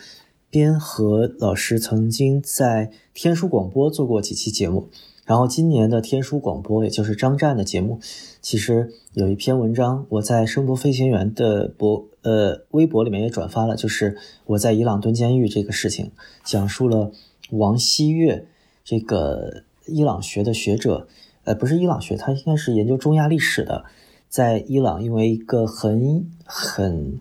[0.49, 4.88] 边河老师曾经在天书广播做过几期节目。
[5.26, 7.99] 然后今年的天书广播，也就是张湛的节目，
[8.41, 16.11] 其实有一篇文章，我在声波飞行员的博呃微博里面也转发了，就是我在伊朗蹲监狱这个事情，
[16.43, 17.11] 讲述了。
[17.51, 18.47] 王希月，
[18.84, 21.07] 这个伊朗学的学者，
[21.43, 23.86] 呃，不是伊朗学，他应该是研究中亚历史的，
[24.28, 27.19] 在伊朗因为一个很很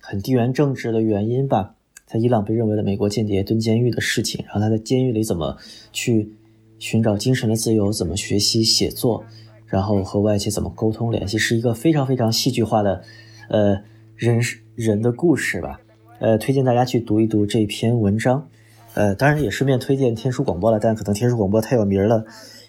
[0.00, 1.74] 很地缘政治的原因吧，
[2.06, 5.58] 在伊朗被认为的美国间谍蹲监狱的事情，然后他在监狱里怎么
[5.92, 6.32] 去
[6.78, 9.24] 寻找精神的自由，怎么学习写作，
[9.66, 13.02] 然后和外界怎么沟通联系，是一个非常非常戏剧化的，
[13.48, 13.82] 呃，
[14.16, 14.40] 人
[14.74, 15.80] 人的故事吧，
[16.18, 18.48] 呃，推荐大家去读一读这篇文章。
[18.94, 22.24] 呃，当然也顺便推荐天书广播了，但可能天书广播太有名了，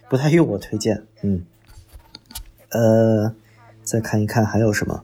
[0.10, 1.04] 不太用我推荐。
[1.22, 1.44] 嗯，
[2.70, 3.34] 呃，
[3.82, 5.04] 再看一看还有什么，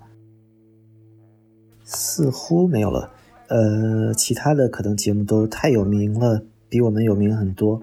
[1.86, 3.12] 似乎没有了。
[3.47, 7.82] 呃，其他的可能节目都太有名了，比我们有名很多。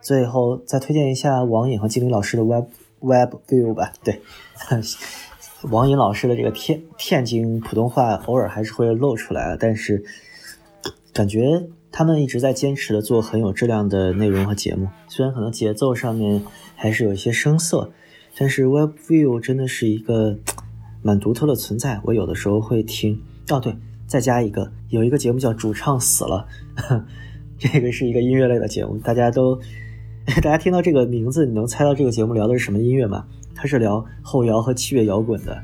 [0.00, 2.66] 最后再推荐一下王颖和金玲老师的 Web
[3.00, 3.92] Web View 吧。
[4.02, 4.20] 对，
[5.70, 10.04] 王颖老师的这个天天津普通话偶尔还是会露出来，但是
[11.12, 11.68] 感觉。
[11.90, 16.44] 他们一直在坚持的做很有质量的内容和节目，虽然可能节奏上面
[16.76, 17.90] 还是有一些生涩，
[18.36, 20.38] 但是 Web View 真的是一个
[21.02, 21.98] 蛮独特的存在。
[22.04, 23.18] 我有的时候会听
[23.48, 23.74] 哦，对，
[24.06, 26.46] 再加一个，有一个节目叫《主唱死了》，
[27.58, 28.98] 这个是一个音乐类的节目。
[28.98, 29.58] 大家都，
[30.42, 33.24] 大家听到这个名字，你能猜到这个节目聊的是什么音乐吗？
[33.54, 35.58] 它是聊后摇和器乐摇滚的。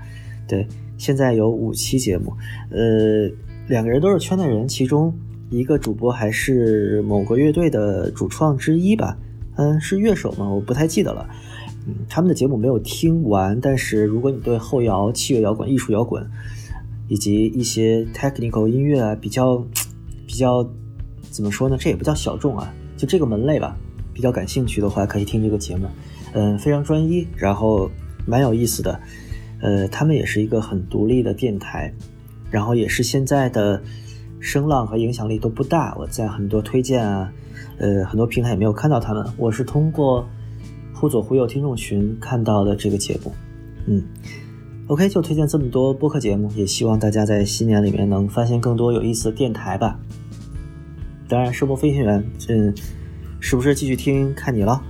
[0.49, 2.33] 对，现在有五期节目，
[2.71, 3.31] 呃，
[3.69, 5.15] 两个人都是圈内人，其中。
[5.51, 9.17] 一个主播还是某个乐队的主创之一吧，
[9.57, 10.49] 嗯，是乐手吗？
[10.49, 11.29] 我不太记得了。
[11.87, 16.27] 嗯，他们的节目没有听完，但是如果你对后摇、器乐摇滚、艺术摇滚
[17.07, 19.59] 以及一些 technical 音乐啊比较
[20.27, 20.67] 比较
[21.31, 21.77] 怎么说呢？
[21.79, 23.77] 这也不叫小众啊，就这个门类吧，
[24.15, 25.87] 比较感兴趣的话，可以听这个节目。
[26.33, 27.91] 嗯，非常专一，然后
[28.25, 28.99] 蛮有意思的。
[29.61, 31.93] 呃，他们也是一个很独立的电台，
[32.51, 33.83] 然后也是现在的。
[34.41, 37.33] 声浪和影响力都不大，我在很多推荐啊，
[37.79, 39.27] 呃，很多平台也没有看到他们。
[39.39, 40.29] 我是通过
[40.93, 43.33] 忽左忽右听众群看到的这个节目。
[43.87, 44.05] 嗯
[44.87, 49.99] ，OK，就推荐这么多播客节目，也希望大家在新年里面能发现更多有意思的电台吧。
[51.27, 52.75] 当然，声波飞行员，嗯，
[53.45, 54.83] 是不是继续听看你了。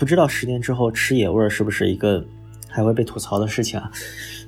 [0.00, 2.24] 不知道十年之后吃野味儿是不是一个
[2.66, 3.92] 还会被吐槽的事情啊？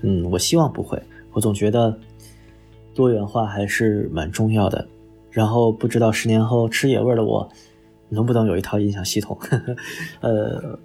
[0.00, 0.98] 嗯，我希望不会。
[1.30, 1.94] 我总觉得
[2.94, 4.88] 多元化还是蛮重要的。
[5.30, 7.46] 然后不知道十年后吃野味儿的我
[8.08, 9.38] 能不能有一套音响系统？
[10.20, 10.78] 呃，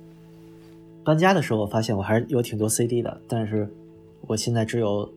[1.02, 3.70] 搬家的时候我发现我还是有挺多 CD 的，但是
[4.22, 5.10] 我现在只有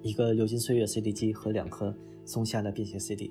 [0.00, 1.94] 一个流金岁月 CD 机和两颗
[2.24, 3.30] 松下的便携 CD。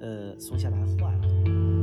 [0.00, 1.77] 呃，松下的还坏了。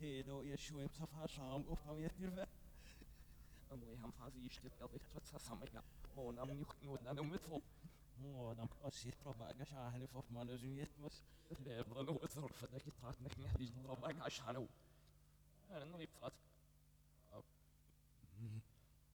[0.00, 2.48] Hedo, ihr Schwebsafasham, Opam, ihr Hilfe.
[3.70, 5.82] Amoy ham fazi ishtet el ikhtat sasam ega.
[6.16, 7.60] Mon am yukhni wad anam mitfo.
[8.22, 11.20] Mon am qasid probaga shahani fof man özün yetmez.
[11.66, 14.66] Leblan o zarfadaki tatnik nehdi probaga shahanu.
[15.74, 16.34] Anan ripfat.
[18.40, 18.69] Mm-hmm.